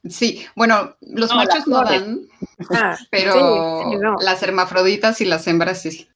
[0.08, 2.26] Sí, bueno, los No, machos no dan,
[2.70, 4.16] Ah, pero sí, sí, no.
[4.20, 6.08] las hermafroditas y las hembras sí.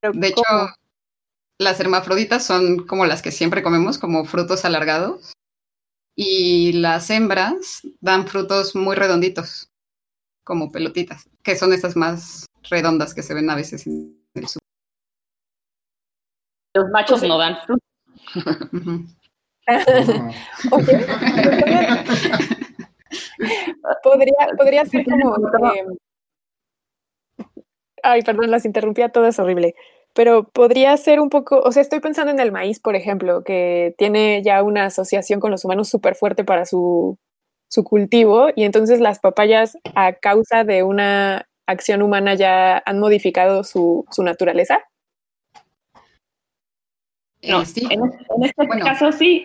[0.00, 0.68] Pero De hecho, ¿cómo?
[1.58, 5.32] las hermafroditas son como las que siempre comemos, como frutos alargados.
[6.16, 9.68] Y las hembras dan frutos muy redonditos,
[10.44, 14.19] como pelotitas, que son estas más redondas que se ven a veces en.
[16.74, 17.84] Los machos no dan fruto.
[24.02, 25.36] Podría, podría ser como.
[25.74, 25.84] eh,
[28.02, 29.74] ay, perdón, las interrumpí a todas, horrible.
[30.14, 33.94] Pero podría ser un poco, o sea, estoy pensando en el maíz, por ejemplo, que
[33.98, 37.18] tiene ya una asociación con los humanos súper fuerte para su,
[37.68, 43.62] su cultivo, y entonces las papayas, a causa de una acción humana, ya han modificado
[43.64, 44.80] su, su naturaleza.
[47.42, 47.86] No, Eh, sí.
[47.90, 48.84] en, en este Bueno.
[48.84, 49.44] caso sí,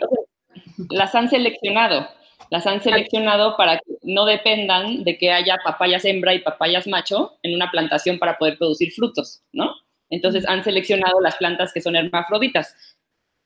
[0.90, 2.08] las han seleccionado.
[2.52, 7.38] Las han seleccionado para que no dependan de que haya papayas hembra y papayas macho
[7.42, 9.74] en una plantación para poder producir frutos, ¿no?
[10.12, 12.76] Entonces han seleccionado las plantas que son hermafroditas.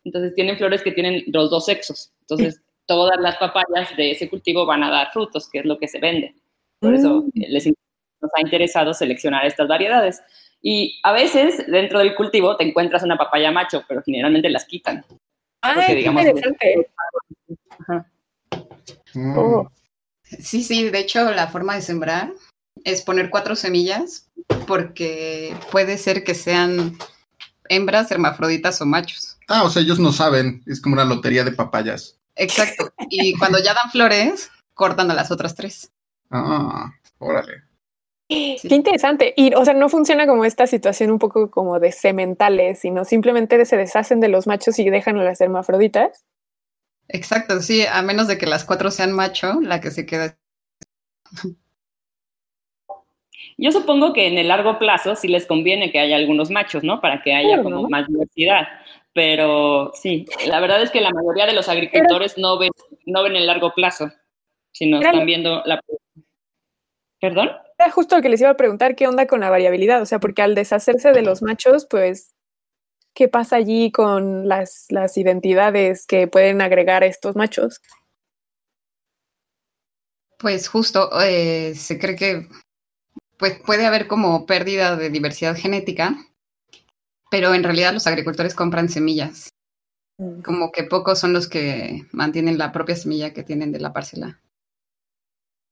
[0.04, 2.12] Entonces tienen flores que tienen los dos sexos.
[2.22, 5.88] Entonces todas las papayas de ese cultivo van a dar frutos, que es lo que
[5.88, 6.34] se vende.
[6.80, 7.42] Por eso Mm.
[7.44, 10.22] eh, les nos ha interesado seleccionar estas variedades.
[10.62, 15.06] Y a veces dentro del cultivo te encuentras una papaya macho, pero generalmente las quitan.
[15.62, 16.90] ¡Ay, qué digamos, interesante!
[19.14, 19.38] Mm.
[19.38, 19.72] Oh.
[20.24, 22.32] Sí, sí, de hecho la forma de sembrar
[22.84, 24.30] es poner cuatro semillas
[24.68, 26.98] porque puede ser que sean
[27.68, 29.38] hembras, hermafroditas o machos.
[29.48, 32.20] Ah, o sea, ellos no saben, es como una lotería de papayas.
[32.36, 32.94] Exacto.
[33.10, 35.92] Y cuando ya dan flores, cortan a las otras tres.
[36.30, 37.64] Ah, órale.
[38.30, 39.34] Qué interesante.
[39.36, 43.66] Y, o sea, no funciona como esta situación un poco como de sementales, sino simplemente
[43.66, 46.26] se deshacen de los machos y dejan a las hermafroditas.
[47.08, 50.38] Exacto, sí, a menos de que las cuatro sean macho, la que se queda.
[53.58, 57.02] Yo supongo que en el largo plazo sí les conviene que haya algunos machos, ¿no?
[57.02, 58.68] Para que haya como más diversidad.
[59.12, 62.72] Pero sí, la verdad es que la mayoría de los agricultores no ven,
[63.08, 64.12] no ven el largo plazo,
[64.72, 65.82] sino están viendo la...
[67.20, 67.50] ¿Perdón?
[67.80, 70.02] Era justo lo que les iba a preguntar, ¿qué onda con la variabilidad?
[70.02, 72.36] O sea, porque al deshacerse de los machos, pues,
[73.14, 77.80] ¿qué pasa allí con las, las identidades que pueden agregar estos machos?
[80.38, 82.50] Pues justo, eh, se cree que
[83.38, 86.18] pues, puede haber como pérdida de diversidad genética,
[87.32, 89.54] pero en realidad los agricultores compran semillas.
[90.44, 94.42] Como que pocos son los que mantienen la propia semilla que tienen de la parcela.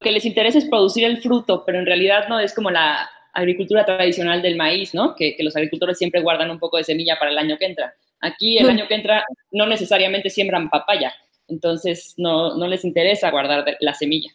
[0.00, 3.84] Que les interesa es producir el fruto, pero en realidad no es como la agricultura
[3.84, 5.14] tradicional del maíz, ¿no?
[5.14, 7.94] Que, que los agricultores siempre guardan un poco de semilla para el año que entra.
[8.20, 8.70] Aquí el Mm.
[8.70, 11.12] año que entra no necesariamente siembran papaya,
[11.46, 14.30] entonces no, no les interesa guardar la semilla.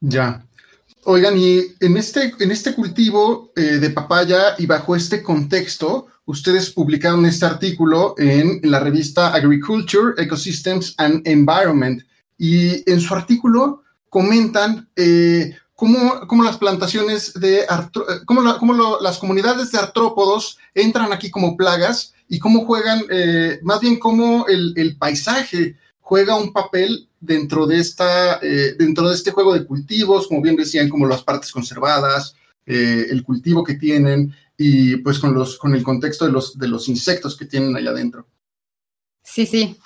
[0.00, 0.44] Ya.
[1.04, 6.70] Oigan, y en este, en este cultivo eh, de papaya y bajo este contexto, ustedes
[6.70, 12.02] publicaron este artículo en la revista Agriculture, Ecosystems and Environment.
[12.38, 17.66] Y en su artículo comentan eh, cómo, cómo las plantaciones de eh,
[18.26, 23.02] cómo, la- cómo lo- las comunidades de artrópodos entran aquí como plagas y cómo juegan,
[23.10, 29.08] eh, más bien cómo el, el paisaje juega un papel dentro de esta, eh, dentro
[29.08, 32.34] de este juego de cultivos, como bien decían, como las partes conservadas,
[32.66, 36.88] el cultivo que tienen y pues con los, con el contexto de los, de los
[36.88, 38.26] insectos que tienen allá adentro.
[39.24, 39.76] Sí, sí.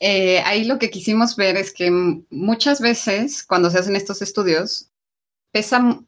[0.00, 1.90] Eh, ahí lo que quisimos ver es que
[2.30, 4.90] muchas veces cuando se hacen estos estudios
[5.52, 6.00] pesa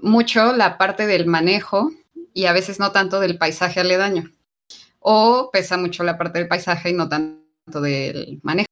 [0.00, 1.90] mucho la parte del manejo
[2.32, 4.30] y a veces no tanto del paisaje aledaño.
[5.00, 8.68] O pesa mucho la parte del paisaje y no tanto del manejo.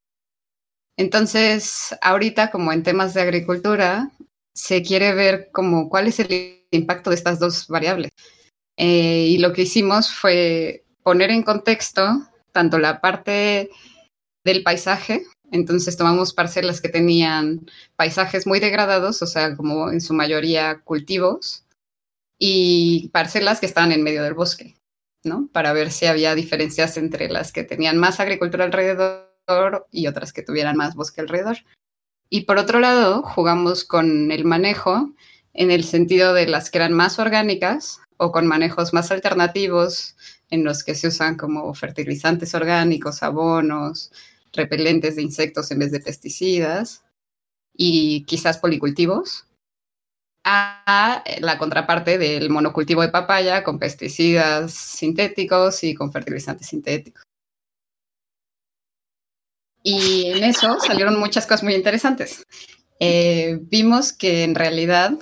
[0.96, 4.10] Entonces, ahorita como en temas de agricultura,
[4.54, 8.12] se quiere ver como cuál es el impacto de estas dos variables.
[8.76, 13.70] Eh, y lo que hicimos fue poner en contexto tanto la parte
[14.45, 20.14] del paisaje, entonces tomamos parcelas que tenían paisajes muy degradados, o sea, como en su
[20.14, 21.64] mayoría cultivos,
[22.38, 24.74] y parcelas que estaban en medio del bosque,
[25.22, 25.49] ¿no?
[25.53, 29.28] Para ver si había diferencias entre las que tenían más agricultura alrededor
[29.90, 31.59] y otras que tuvieran más bosque alrededor.
[32.30, 35.12] Y por otro lado, jugamos con el manejo
[35.53, 40.16] en el sentido de las que eran más orgánicas o con manejos más alternativos
[40.51, 44.12] en los que se usan como fertilizantes orgánicos, abonos,
[44.53, 47.05] repelentes de insectos en vez de pesticidas
[47.74, 49.46] y quizás policultivos,
[50.44, 57.22] a la contraparte del monocultivo de papaya con pesticidas sintéticos y con fertilizantes sintéticos.
[59.84, 62.44] Y en eso salieron muchas cosas muy interesantes.
[63.00, 65.18] Eh, vimos que en realidad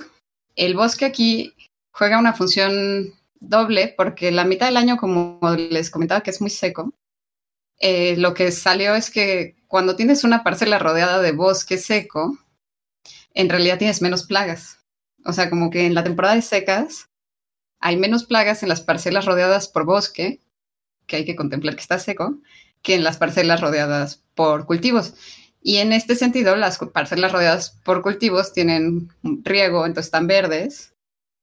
[0.55, 1.55] el bosque aquí
[1.91, 6.51] juega una función doble porque la mitad del año, como les comentaba, que es muy
[6.51, 6.93] seco,
[7.81, 12.37] eh, lo que salió es que cuando tienes una parcela rodeada de bosque seco,
[13.33, 14.77] en realidad tienes menos plagas.
[15.25, 17.09] O sea, como que en la temporada de secas
[17.79, 20.39] hay menos plagas en las parcelas rodeadas por bosque,
[21.07, 22.37] que hay que contemplar que está seco,
[22.83, 25.15] que en las parcelas rodeadas por cultivos.
[25.63, 30.93] Y en este sentido, las parcelas rodeadas por cultivos tienen riego, entonces están verdes,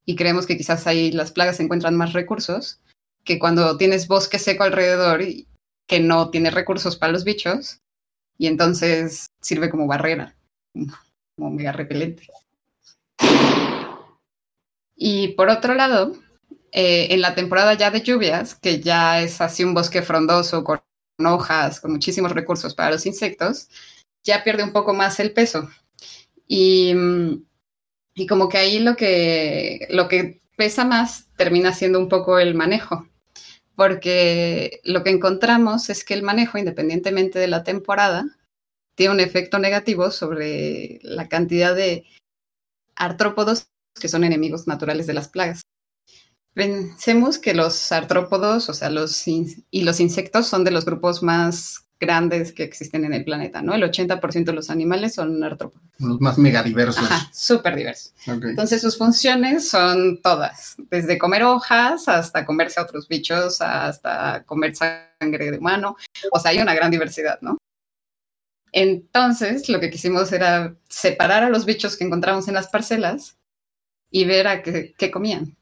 [0.04, 2.80] y creemos que quizás ahí las plagas encuentran más recursos
[3.24, 5.46] que cuando tienes bosque seco alrededor y
[5.88, 7.80] que no tiene recursos para los bichos,
[8.38, 10.36] y entonces sirve como barrera,
[11.36, 12.28] como mega repelente.
[14.94, 16.12] Y por otro lado,
[16.70, 20.80] eh, en la temporada ya de lluvias, que ya es así un bosque frondoso con
[21.24, 23.68] hojas, con muchísimos recursos para los insectos,
[24.22, 25.68] ya pierde un poco más el peso.
[26.46, 26.94] Y,
[28.14, 32.54] y como que ahí lo que, lo que pesa más termina siendo un poco el
[32.54, 33.08] manejo,
[33.78, 38.26] porque lo que encontramos es que el manejo, independientemente de la temporada,
[38.96, 42.04] tiene un efecto negativo sobre la cantidad de
[42.96, 43.68] artrópodos
[44.00, 45.62] que son enemigos naturales de las plagas.
[46.54, 51.87] Pensemos que los artrópodos, o sea, los y los insectos son de los grupos más
[52.00, 53.74] grandes que existen en el planeta, ¿no?
[53.74, 55.82] El 80% de los animales son artrópodos.
[55.98, 57.04] Los más megadiversos.
[57.04, 58.14] Ajá, súper diversos.
[58.22, 58.50] Okay.
[58.50, 64.74] Entonces sus funciones son todas, desde comer hojas hasta comerse a otros bichos, hasta comer
[64.74, 65.96] sangre de humano.
[66.32, 67.58] O sea, hay una gran diversidad, ¿no?
[68.72, 73.38] Entonces, lo que quisimos era separar a los bichos que encontramos en las parcelas
[74.10, 75.56] y ver a qué, qué comían.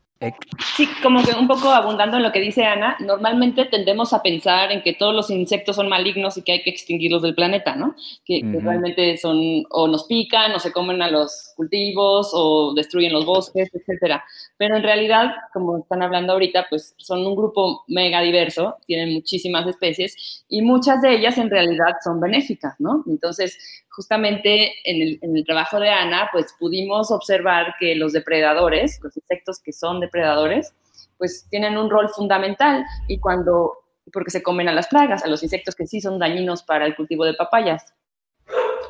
[0.76, 4.72] Sí, como que un poco abundando en lo que dice Ana, normalmente tendemos a pensar
[4.72, 7.94] en que todos los insectos son malignos y que hay que extinguirlos del planeta, ¿no?
[8.24, 13.26] Que, realmente son o nos pican o se comen a los cultivos o destruyen los
[13.26, 14.24] bosques, etcétera.
[14.56, 19.66] Pero en realidad, como están hablando ahorita, pues son un grupo mega diverso, tienen muchísimas
[19.66, 23.04] especies y muchas de ellas en realidad son benéficas, ¿no?
[23.06, 23.58] Entonces,
[23.96, 29.16] justamente en el, en el trabajo de Ana, pues pudimos observar que los depredadores, los
[29.16, 30.74] insectos que son depredadores,
[31.16, 33.78] pues tienen un rol fundamental y cuando,
[34.12, 36.94] porque se comen a las plagas, a los insectos que sí son dañinos para el
[36.94, 37.94] cultivo de papayas.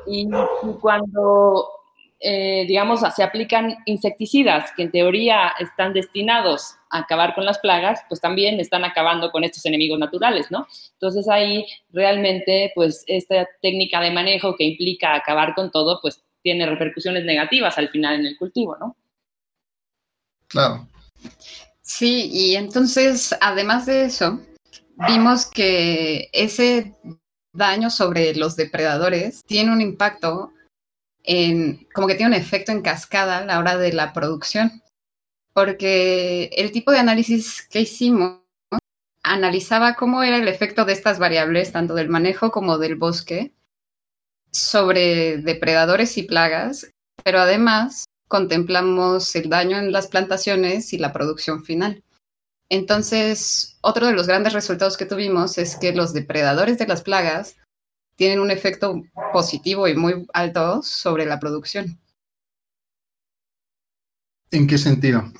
[0.09, 1.68] Y, y cuando,
[2.19, 8.01] eh, digamos, se aplican insecticidas que en teoría están destinados a acabar con las plagas,
[8.09, 10.67] pues también están acabando con estos enemigos naturales, ¿no?
[10.93, 16.64] Entonces ahí realmente, pues esta técnica de manejo que implica acabar con todo, pues tiene
[16.67, 18.97] repercusiones negativas al final en el cultivo, ¿no?
[20.49, 20.89] Claro.
[21.83, 24.41] Sí, y entonces, además de eso,
[25.09, 26.95] vimos que ese
[27.53, 30.53] daño sobre los depredadores tiene un impacto
[31.93, 34.83] como que tiene un efecto en cascada a la hora de la producción,
[35.53, 38.41] porque el tipo de análisis que hicimos
[39.22, 43.53] analizaba cómo era el efecto de estas variables, tanto del manejo como del bosque,
[44.53, 46.91] sobre depredadores y plagas,
[47.24, 52.03] pero además contemplamos el daño en las plantaciones y la producción final.
[52.68, 57.57] Entonces, otro de los grandes resultados que tuvimos es que los depredadores de las plagas
[58.17, 59.03] tienen un efecto
[59.33, 61.99] positivo y muy alto sobre la producción.
[64.51, 65.33] ¿En qué sentido?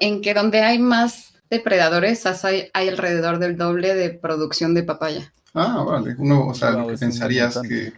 [0.00, 5.32] En que donde hay más depredadores, hay, hay alrededor del doble de producción de papaya.
[5.54, 6.14] Ah, vale.
[6.18, 7.92] Uno, o sea, lo que pensarías que,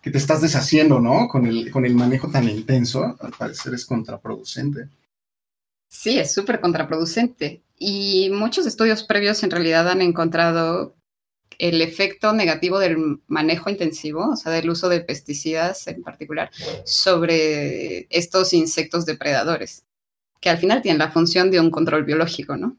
[0.00, 1.28] que te estás deshaciendo, ¿no?
[1.28, 4.88] Con el, con el manejo tan intenso, al parecer es contraproducente.
[5.88, 7.62] Sí, es súper contraproducente.
[7.78, 10.94] Y muchos estudios previos en realidad han encontrado
[11.58, 16.50] el efecto negativo del manejo intensivo, o sea, del uso de pesticidas en particular,
[16.84, 19.84] sobre estos insectos depredadores,
[20.40, 22.76] que al final tienen la función de un control biológico, ¿no?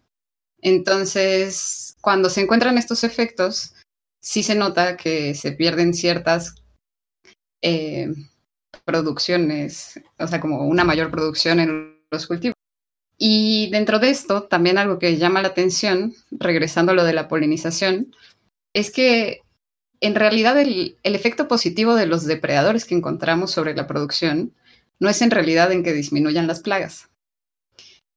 [0.61, 3.73] Entonces, cuando se encuentran estos efectos,
[4.21, 6.55] sí se nota que se pierden ciertas
[7.61, 8.13] eh,
[8.85, 12.55] producciones, o sea, como una mayor producción en los cultivos.
[13.17, 17.27] Y dentro de esto, también algo que llama la atención, regresando a lo de la
[17.27, 18.15] polinización,
[18.73, 19.41] es que
[20.01, 24.53] en realidad el, efecto positivo de los depredadores que encontramos sobre la producción
[24.99, 27.09] no es en realidad en que disminuyan las plagas.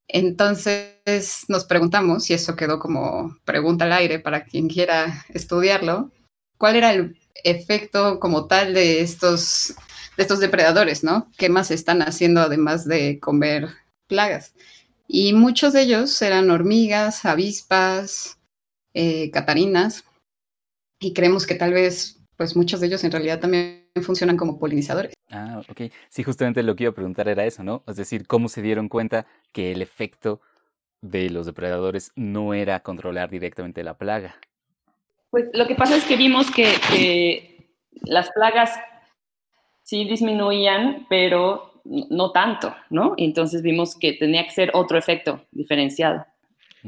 [0.08, 6.10] Entonces nos preguntamos, y eso quedó como pregunta al aire para quien quiera estudiarlo,
[6.58, 9.74] ¿cuál era el efecto como tal de estos,
[10.16, 11.30] de estos depredadores, ¿no?
[11.36, 13.68] ¿Qué más están haciendo además de comer
[14.08, 14.54] plagas?
[15.08, 18.38] Y muchos de ellos eran hormigas, avispas,
[18.92, 20.05] eh, catarinas,
[20.98, 25.14] y creemos que tal vez, pues muchos de ellos en realidad también funcionan como polinizadores.
[25.30, 25.92] Ah, ok.
[26.08, 27.82] Sí, justamente lo que iba a preguntar era eso, ¿no?
[27.86, 30.40] Es decir, ¿cómo se dieron cuenta que el efecto
[31.02, 34.36] de los depredadores no era controlar directamente la plaga?
[35.30, 37.70] Pues lo que pasa es que vimos que, que
[38.02, 38.70] las plagas
[39.82, 43.14] sí disminuían, pero no tanto, ¿no?
[43.16, 46.26] Y entonces vimos que tenía que ser otro efecto diferenciado.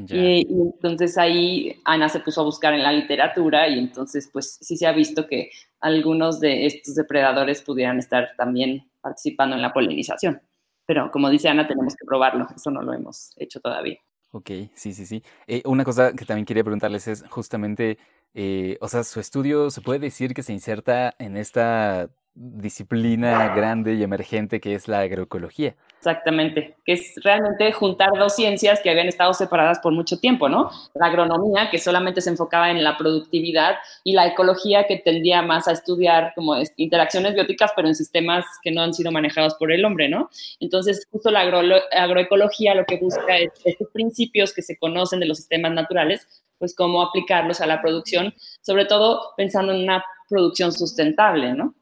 [0.07, 4.57] Y, y entonces ahí Ana se puso a buscar en la literatura y entonces pues
[4.61, 9.73] sí se ha visto que algunos de estos depredadores pudieran estar también participando en la
[9.73, 10.41] polinización.
[10.85, 13.99] Pero como dice Ana, tenemos que probarlo, eso no lo hemos hecho todavía.
[14.31, 15.23] Ok, sí, sí, sí.
[15.47, 17.97] Eh, una cosa que también quería preguntarles es justamente,
[18.33, 23.95] eh, o sea, su estudio se puede decir que se inserta en esta disciplina grande
[23.95, 25.75] y emergente que es la agroecología.
[25.97, 30.69] Exactamente, que es realmente juntar dos ciencias que habían estado separadas por mucho tiempo, ¿no?
[30.93, 33.75] La agronomía, que solamente se enfocaba en la productividad,
[34.05, 38.45] y la ecología, que tendía más a estudiar como es- interacciones bióticas, pero en sistemas
[38.63, 40.29] que no han sido manejados por el hombre, ¿no?
[40.61, 45.25] Entonces, justo la agro- agroecología lo que busca es estos principios que se conocen de
[45.25, 46.25] los sistemas naturales,
[46.57, 51.73] pues cómo aplicarlos a la producción, sobre todo pensando en una producción sustentable, ¿no?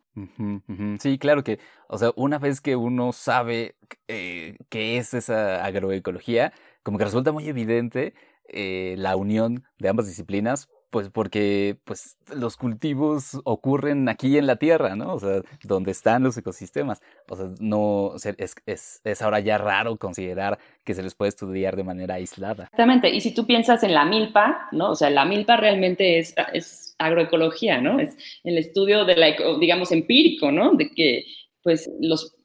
[0.99, 3.76] Sí, claro que, o sea, una vez que uno sabe
[4.07, 6.53] eh, qué es esa agroecología,
[6.84, 8.13] como que resulta muy evidente
[8.47, 14.55] eh, la unión de ambas disciplinas, pues porque pues los cultivos ocurren aquí en la
[14.55, 15.13] tierra, ¿no?
[15.13, 17.03] O sea, donde están los ecosistemas.
[17.29, 21.75] O sea, no, es, es, es ahora ya raro considerar que se les puede estudiar
[21.75, 22.63] de manera aislada.
[22.63, 24.89] Exactamente, y si tú piensas en la milpa, ¿no?
[24.89, 27.99] O sea, la milpa realmente es, es agroecología, ¿no?
[27.99, 30.73] Es el estudio de la, digamos, empírico, ¿no?
[30.73, 31.25] De que,
[31.61, 32.36] pues, los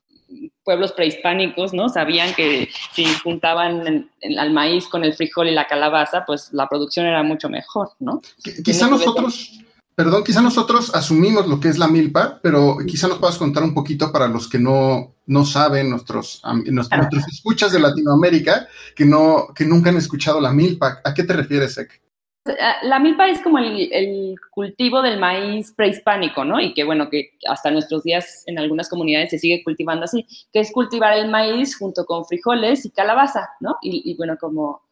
[0.65, 1.89] pueblos prehispánicos, ¿no?
[1.89, 6.69] Sabían que si juntaban en- al maíz con el frijol y la calabaza, pues la
[6.69, 8.21] producción era mucho mejor, ¿no?
[8.45, 9.59] Qui- Quizá nosotros,
[9.95, 13.75] perdón, quizá nosotros asumimos lo que es la milpa, pero quizá nos puedas contar un
[13.75, 19.49] poquito para los que no, no saben, nuestros, nuestros, nuestros escuchas de Latinoamérica, que, no,
[19.55, 21.01] que nunca han escuchado la milpa.
[21.05, 22.01] ¿A qué te refieres, Ek?
[22.45, 26.61] Ah, La milpa es como el, el cultivo del maíz prehispánico, ¿no?
[26.61, 30.61] Y que bueno, que hasta nuestros días en algunas comunidades se sigue cultivando así, que
[30.61, 33.76] es cultivar el maíz junto con frijoles y calabaza, ¿no?
[33.80, 34.82] Y, bueno, como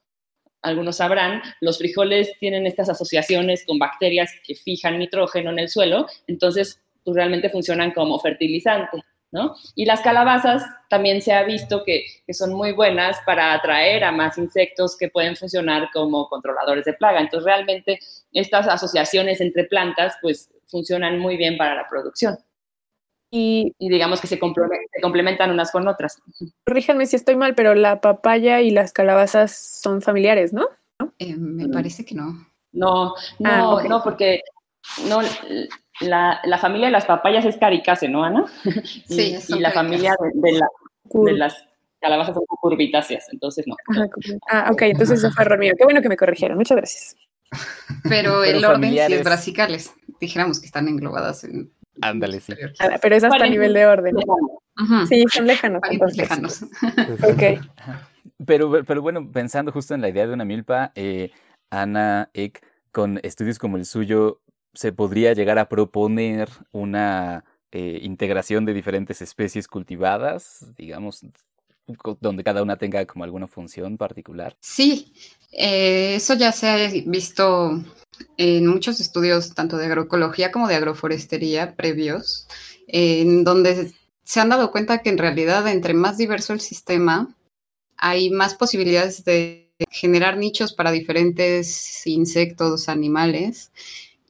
[0.62, 6.06] algunos sabrán, los frijoles tienen estas asociaciones con bacterias que fijan nitrógeno en el suelo,
[6.26, 9.02] entonces pues, realmente funcionan como fertilizante.
[9.32, 9.54] ¿No?
[9.76, 14.10] Y las calabazas también se ha visto que, que, son muy buenas para atraer a
[14.10, 17.20] más insectos que pueden funcionar como controladores de plaga.
[17.20, 18.00] Entonces, realmente
[18.32, 22.38] estas asociaciones entre plantas pues funcionan muy bien para la producción.
[23.30, 26.20] Y, y digamos que se, complementan, se complementan unas con otras.
[26.66, 30.68] Corríjanme si estoy mal, pero la papaya y las calabazas son familiares, ¿no?
[31.18, 32.46] Eh, me parece que no.
[32.72, 34.40] No, no, Ah, no, porque
[35.08, 35.20] no,
[36.00, 38.44] la, la familia de las papayas es caricase, ¿no, Ana?
[38.64, 38.70] Y,
[39.14, 40.68] Sí, y son la familia de, de la-
[41.08, 41.26] Cool.
[41.32, 41.66] de las
[42.00, 43.74] calabazas son curvitáceas, entonces no.
[43.88, 44.06] Ajá.
[44.48, 45.74] Ah, ok, entonces eso fue error mío.
[45.76, 46.56] Qué bueno que me corrigieron.
[46.56, 47.16] Muchas gracias.
[48.08, 49.92] Pero, Pero el orden sí es brasicales.
[50.20, 51.72] Dijéramos que están englobadas en.
[52.00, 52.54] Ándale, sí.
[52.78, 54.14] Ah, Pero es hasta nivel de orden.
[55.08, 55.82] Sí, son lejanos.
[55.90, 56.16] Entonces.
[56.16, 56.62] lejanos.
[57.24, 57.60] Ok.
[58.46, 61.30] Pero, pero bueno, pensando justo en la idea de una milpa, eh,
[61.70, 64.40] Ana Ek, con estudios como el suyo,
[64.74, 71.24] ¿se podría llegar a proponer una eh, integración de diferentes especies cultivadas, digamos,
[72.20, 74.56] donde cada una tenga como alguna función particular?
[74.60, 75.12] Sí,
[75.52, 76.76] eh, eso ya se ha
[77.06, 77.82] visto
[78.36, 82.46] en muchos estudios, tanto de agroecología como de agroforestería previos,
[82.86, 83.92] en donde
[84.24, 87.34] se han dado cuenta que en realidad entre más diverso el sistema,
[87.96, 93.70] hay más posibilidades de generar nichos para diferentes insectos, animales,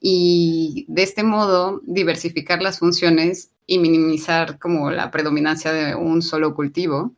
[0.01, 6.55] y de este modo diversificar las funciones y minimizar como la predominancia de un solo
[6.55, 7.13] cultivo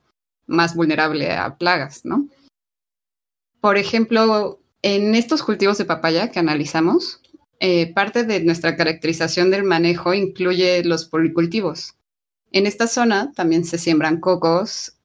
[0.46, 2.28] más vulnerable a plagas, ¿no?
[3.60, 7.20] Por ejemplo, en estos cultivos de papaya que analizamos,
[7.60, 11.94] eh, parte de nuestra caracterización del manejo incluye los policultivos.
[12.50, 14.96] En esta zona también se siembran cocos,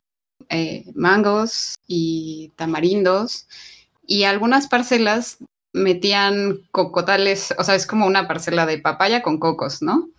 [0.50, 3.48] eh, mangos y tamarindos
[4.08, 5.38] y algunas parcelas
[5.74, 10.10] metían cocotales, o sea, es como una parcela de papaya con cocos, ¿no?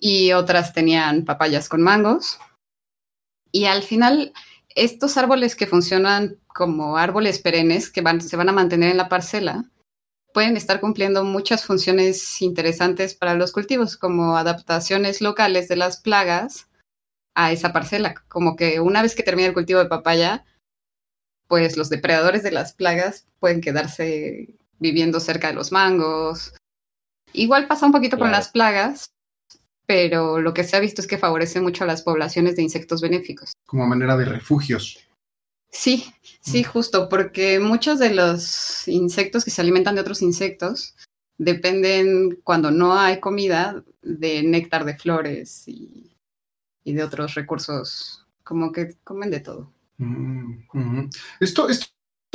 [0.00, 2.38] Y otras tenían papayas con mangos.
[3.50, 4.32] Y al final,
[4.74, 9.70] estos árboles que funcionan como árboles perennes, que se van a mantener en la parcela,
[10.32, 16.68] pueden estar cumpliendo muchas funciones interesantes para los cultivos, como adaptaciones locales de las plagas
[17.34, 18.14] a esa parcela.
[18.28, 20.44] Como que una vez que termina el cultivo de papaya,
[21.46, 26.54] pues los depredadores de las plagas pueden quedarse viviendo cerca de los mangos.
[27.32, 29.12] Igual pasa un poquito con las plagas,
[29.86, 33.00] pero lo que se ha visto es que favorece mucho a las poblaciones de insectos
[33.00, 33.52] benéficos.
[33.66, 34.98] Como manera de refugios.
[35.70, 36.04] Sí,
[36.40, 40.94] sí, justo, porque muchos de los insectos que se alimentan de otros insectos
[41.36, 46.16] dependen, cuando no hay comida, de néctar de flores y,
[46.84, 49.72] y de otros recursos, como que comen de todo.
[49.98, 51.10] Mm, ujú.
[51.40, 51.86] Esto, esto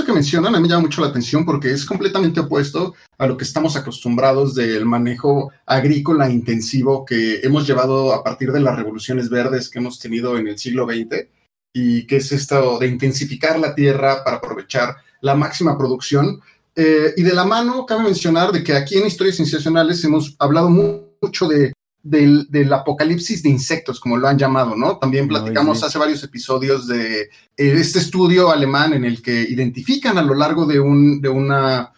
[0.05, 3.43] que mencionan a mí llama mucho la atención porque es completamente opuesto a lo que
[3.43, 9.69] estamos acostumbrados del manejo agrícola intensivo que hemos llevado a partir de las revoluciones verdes
[9.69, 11.27] que hemos tenido en el siglo XX
[11.73, 16.39] y que es esto de intensificar la tierra para aprovechar la máxima producción.
[16.75, 20.69] Eh, y de la mano cabe mencionar de que aquí en Historias Sensacionales hemos hablado
[20.69, 21.73] mu- mucho de,
[22.03, 24.97] del, del apocalipsis de insectos, como lo han llamado, ¿no?
[24.97, 25.85] También platicamos sí.
[25.85, 30.65] hace varios episodios de eh, este estudio alemán en el que identifican a lo largo
[30.65, 31.93] de, un, de una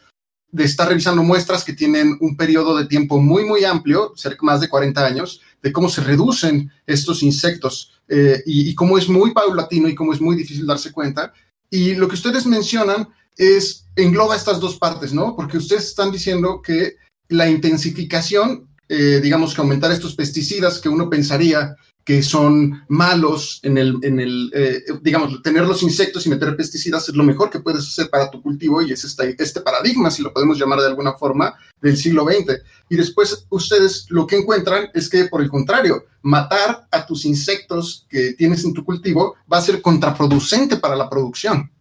[0.52, 4.60] de estar revisando muestras que tienen un periodo de tiempo muy, muy amplio, cerca más
[4.60, 9.32] de 40 años, de cómo se reducen estos insectos eh, y, y cómo es muy
[9.32, 11.32] paulatino y cómo es muy difícil darse cuenta.
[11.70, 13.08] Y lo que ustedes mencionan
[13.38, 15.36] es, engloba estas dos partes, ¿no?
[15.36, 16.98] Porque ustedes están diciendo que
[17.30, 23.78] la intensificación, eh, digamos que aumentar estos pesticidas que uno pensaría que son malos en
[23.78, 27.62] el, en el eh, digamos, tener los insectos y meter pesticidas es lo mejor que
[27.62, 30.88] puedes hacer para tu cultivo y es este, este paradigma, si lo podemos llamar de
[30.88, 32.62] alguna forma, del siglo XX.
[32.90, 38.06] Y después ustedes lo que encuentran es que, por el contrario, matar a tus insectos
[38.10, 41.72] que tienes en tu cultivo va a ser contraproducente para la producción.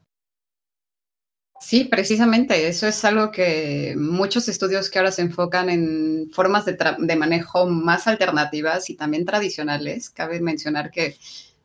[1.60, 7.16] Sí, precisamente, eso es algo que muchos estudios que ahora se enfocan en formas de,
[7.16, 10.08] manejo más alternativas y también tradicionales.
[10.08, 11.16] Cabe mencionar que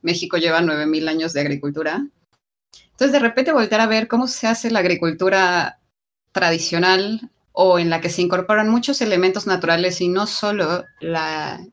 [0.02, 2.06] México lleva 9.000 años de agricultura.
[2.92, 5.80] Entonces, de repente voltear a ver cómo se hace la agricultura
[6.34, 10.84] tradicional o en la que se incorporan muchos elementos naturales y no solo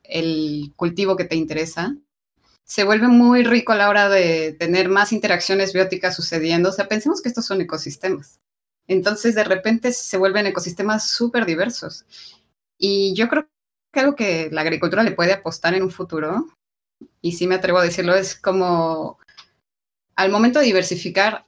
[0.05, 1.93] el cultivo que te interesa,
[2.73, 6.69] se vuelve muy rico a la hora de tener más interacciones bióticas sucediendo.
[6.69, 8.39] O sea, pensemos que estos son ecosistemas.
[8.87, 12.03] Entonces, de repente se vuelven ecosistemas súper diversos.
[12.79, 13.47] Y yo creo
[13.91, 16.47] que algo que la agricultura le puede apostar en un futuro,
[17.21, 19.19] y sí me atrevo a decirlo, es como
[20.15, 21.45] al momento de diversificar,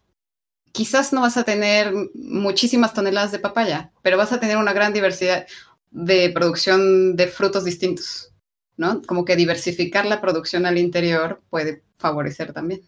[0.73, 4.93] quizás no vas a tener muchísimas toneladas de papaya, pero vas a tener una gran
[4.93, 5.47] diversidad
[5.89, 8.34] de producción de frutos distintos.
[8.77, 9.01] ¿No?
[9.03, 12.81] Como que diversificar la producción al interior puede favorecer también.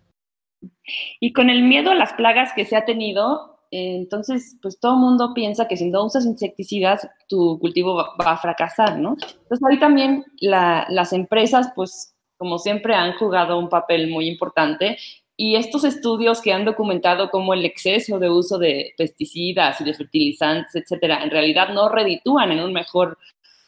[1.20, 4.94] Y con el miedo a las plagas que se ha tenido, eh, entonces, pues todo
[4.94, 9.18] el mundo piensa que si no usas insecticidas, tu cultivo va, a fracasar, ¿no?
[9.20, 14.98] Entonces, ahí también la, las empresas, pues, como siempre, han jugado un papel muy importante.
[15.40, 19.94] Y estos estudios que han documentado cómo el exceso de uso de pesticidas y de
[19.94, 23.20] fertilizantes, etcétera, en realidad no reditúan en un mejor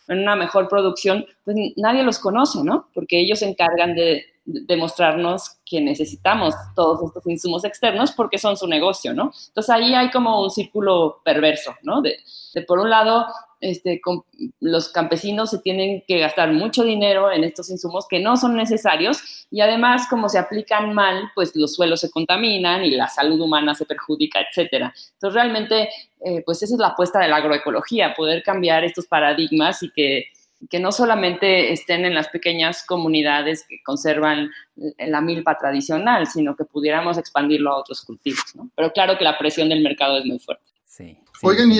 [0.09, 2.89] en una mejor producción, pues nadie los conoce, ¿no?
[2.93, 8.67] Porque ellos se encargan de demostrarnos que necesitamos todos estos insumos externos porque son su
[8.67, 9.31] negocio, ¿no?
[9.47, 12.01] Entonces ahí hay como un círculo perverso, ¿no?
[12.01, 12.17] De,
[12.53, 13.27] de por un lado,
[13.61, 14.23] este, con,
[14.59, 19.47] los campesinos se tienen que gastar mucho dinero en estos insumos que no son necesarios
[19.51, 23.75] y además como se aplican mal, pues los suelos se contaminan y la salud humana
[23.75, 24.93] se perjudica, etcétera.
[25.13, 25.89] Entonces realmente,
[26.25, 30.25] eh, pues esa es la apuesta de la agroecología, poder cambiar estos paradigmas y que
[30.69, 34.49] que no solamente estén en las pequeñas comunidades que conservan
[34.97, 38.69] la milpa tradicional, sino que pudiéramos expandirlo a otros cultivos, ¿no?
[38.75, 40.65] Pero claro que la presión del mercado es muy fuerte.
[40.85, 41.17] Sí.
[41.39, 41.79] sí Oigan, y.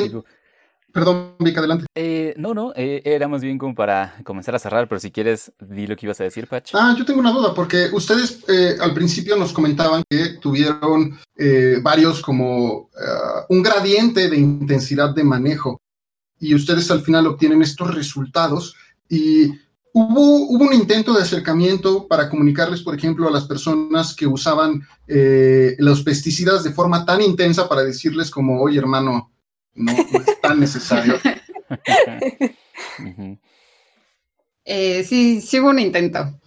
[0.92, 1.86] perdón, Vic, adelante.
[1.96, 5.52] Eh, no, no, eh, era más bien como para comenzar a cerrar, pero si quieres,
[5.60, 6.70] di lo que ibas a decir, Pach.
[6.74, 11.78] Ah, yo tengo una duda, porque ustedes eh, al principio nos comentaban que tuvieron eh,
[11.82, 12.90] varios como uh,
[13.50, 15.80] un gradiente de intensidad de manejo
[16.40, 18.76] y ustedes al final obtienen estos resultados
[19.10, 19.54] y
[19.94, 24.82] hubo, hubo un intento de acercamiento para comunicarles, por ejemplo, a las personas que usaban
[25.08, 29.32] eh, los pesticidas de forma tan intensa para decirles como, oye hermano,
[29.80, 31.16] no, no es tan necesario.
[31.70, 33.40] uh -huh.
[34.66, 36.40] eh, sí, sí hubo un intento.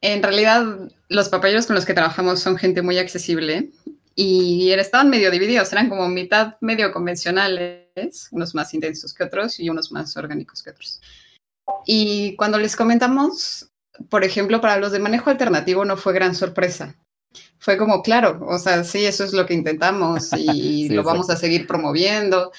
[0.00, 3.70] En realidad, los papayeros con los que trabajamos son gente muy accesible
[4.14, 9.68] y estaban medio divididos, eran como mitad medio convencionales unos más intensos que otros y
[9.68, 11.00] unos más orgánicos que otros.
[11.84, 13.70] Y cuando les comentamos,
[14.08, 16.96] por ejemplo, para los de manejo alternativo no fue gran sorpresa.
[17.58, 20.46] Fue como, claro, o sea, sí, eso es lo que intentamos y
[20.88, 22.52] Sí, lo vamos a seguir promoviendo.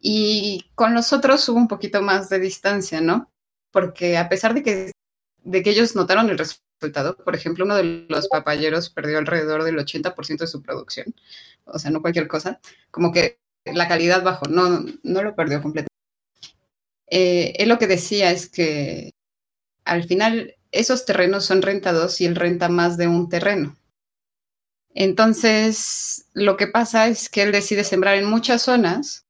[0.00, 3.30] Y con los otros hubo un poquito más de distancia, ¿no?
[3.70, 4.92] Porque a pesar de que,
[5.44, 9.78] de que ellos notaron el resultado, por ejemplo, uno de los papayeros perdió alrededor del
[9.78, 11.14] 80% de su producción,
[11.64, 12.60] o sea, no cualquier cosa,
[12.90, 15.92] como que la calidad bajó, no, no lo perdió completamente.
[17.08, 19.12] Eh, él lo que decía es que
[19.84, 23.76] al final esos terrenos son rentados y él renta más de un terreno.
[24.94, 29.26] Entonces, lo que pasa es que él decide sembrar en muchas zonas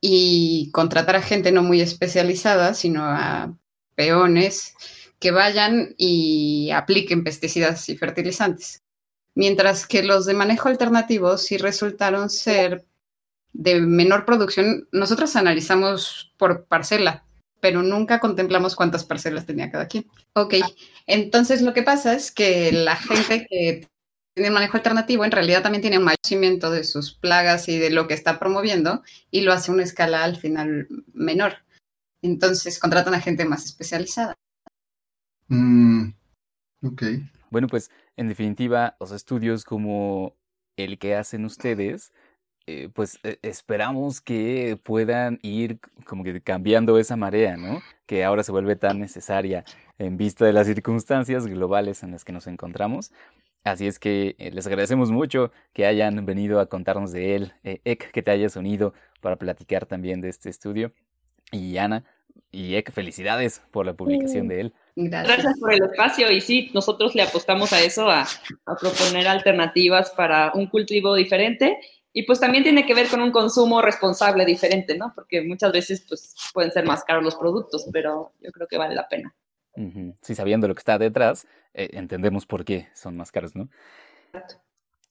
[0.00, 3.56] y contratar a gente no muy especializada, sino a
[3.94, 4.74] peones
[5.18, 8.82] que vayan y apliquen pesticidas y fertilizantes.
[9.34, 12.84] Mientras que los de manejo alternativo sí resultaron ser
[13.52, 14.86] de menor producción.
[14.92, 17.24] Nosotros analizamos por parcela,
[17.60, 20.06] pero nunca contemplamos cuántas parcelas tenía cada quien.
[20.34, 20.54] Ok,
[21.06, 23.88] entonces lo que pasa es que la gente que
[24.36, 28.06] tiene manejo alternativo en realidad también tiene un conocimiento de sus plagas y de lo
[28.06, 31.54] que está promoviendo y lo hace a una escala al final menor.
[32.20, 34.34] Entonces contratan a gente más especializada.
[35.48, 36.10] Mm,
[36.82, 37.02] ok.
[37.50, 40.36] Bueno, pues en definitiva, los estudios como
[40.76, 42.12] el que hacen ustedes,
[42.66, 47.80] eh, pues eh, esperamos que puedan ir como que cambiando esa marea, ¿no?
[48.04, 49.64] Que ahora se vuelve tan necesaria
[49.98, 53.12] en vista de las circunstancias globales en las que nos encontramos.
[53.66, 57.80] Así es que eh, les agradecemos mucho que hayan venido a contarnos de él, eh,
[57.84, 60.92] Ek, que te hayas unido para platicar también de este estudio.
[61.50, 62.04] Y Ana
[62.52, 64.74] y Ek, felicidades por la publicación de él.
[64.94, 65.38] Gracias.
[65.38, 70.10] Gracias por el espacio y sí, nosotros le apostamos a eso, a, a proponer alternativas
[70.12, 71.76] para un cultivo diferente
[72.12, 75.12] y pues también tiene que ver con un consumo responsable diferente, ¿no?
[75.12, 78.94] Porque muchas veces pues pueden ser más caros los productos, pero yo creo que vale
[78.94, 79.34] la pena.
[79.76, 80.16] Ujú.
[80.22, 83.68] Sí, sabiendo lo que está detrás, eh, entendemos por qué son más caros, ¿no?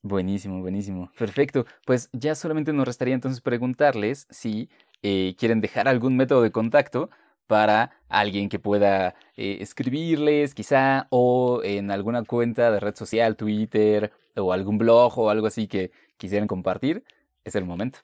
[0.01, 1.11] Buenísimo, buenísimo.
[1.17, 1.65] Perfecto.
[1.85, 4.69] Pues ya solamente nos restaría entonces preguntarles si
[5.01, 7.09] eh, quieren dejar algún método de contacto
[7.47, 14.11] para alguien que pueda eh, escribirles, quizá, o en alguna cuenta de red social, Twitter,
[14.35, 17.03] o algún blog o algo así que quisieran compartir.
[17.43, 17.99] Es el momento.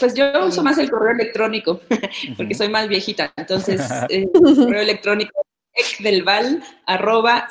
[0.00, 1.80] Pues yo uso más el correo electrónico,
[2.36, 5.39] porque soy más viejita, entonces eh, correo electrónico
[5.74, 7.48] ecdelval arroba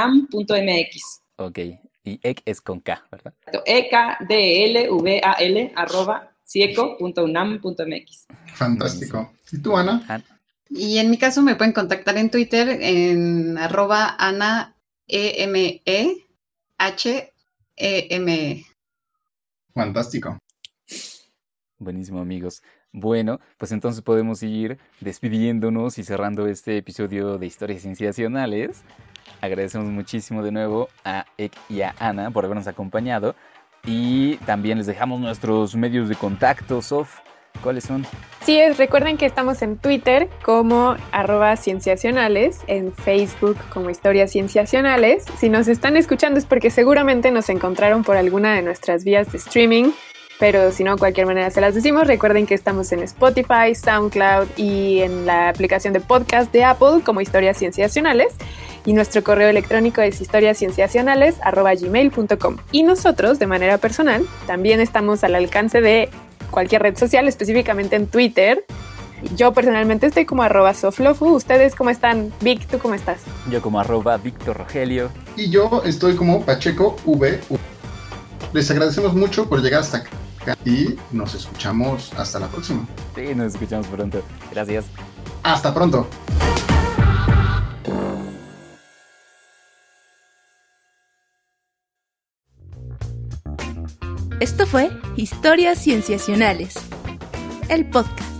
[0.00, 1.20] cieco.unam.mx.
[1.36, 1.58] Ok.
[2.04, 3.34] Y Ek es con K, ¿verdad?
[3.64, 8.26] E E-K-D-L-V-A-L arroba cieco.unam.mx.
[8.54, 9.32] Fantástico.
[9.52, 10.02] ¿Y tú, Ana?
[10.08, 10.24] Han-
[10.70, 14.76] Y en mi caso me pueden contactar en Twitter en arroba ana
[15.08, 16.24] e m e
[16.78, 17.32] h
[17.76, 18.64] e m e.
[19.74, 20.38] Fantástico.
[21.78, 22.62] Buenísimo, amigos.
[22.92, 28.82] Bueno, pues entonces podemos ir despidiéndonos y cerrando este episodio de Historias Cienciacionales.
[29.40, 33.36] Agradecemos muchísimo de nuevo a Ek y a Ana por habernos acompañado.
[33.86, 37.20] Y también les dejamos nuestros medios de contacto, Sof.
[37.62, 38.06] ¿Cuáles son?
[38.42, 45.24] Sí, es, recuerden que estamos en Twitter como arroba cienciacionales, en Facebook como historias cienciacionales.
[45.36, 49.38] Si nos están escuchando es porque seguramente nos encontraron por alguna de nuestras vías de
[49.38, 49.90] streaming,
[50.40, 52.06] pero si no, de cualquier manera se las decimos.
[52.06, 57.20] Recuerden que estamos en Spotify, SoundCloud y en la aplicación de podcast de Apple como
[57.20, 58.32] historias cienciacionales.
[58.86, 62.56] Y nuestro correo electrónico es historiascienciacionales.gmail.com.
[62.72, 66.08] Y nosotros, de manera personal, también estamos al alcance de
[66.50, 68.64] cualquier red social, específicamente en Twitter.
[69.36, 71.34] Yo personalmente estoy como arroba soflofu.
[71.34, 72.32] ¿Ustedes cómo están?
[72.40, 73.20] Vic, ¿tú cómo estás?
[73.50, 75.10] Yo como arroba Víctor Rogelio.
[75.36, 77.40] Y yo estoy como Pacheco V.
[78.54, 80.08] Les agradecemos mucho por llegar hasta acá
[80.64, 82.86] y nos escuchamos hasta la próxima.
[83.14, 84.22] Sí, nos escuchamos pronto.
[84.50, 84.86] Gracias.
[85.42, 86.08] Hasta pronto.
[94.40, 96.74] Esto fue Historias Cienciacionales,
[97.68, 98.39] el podcast.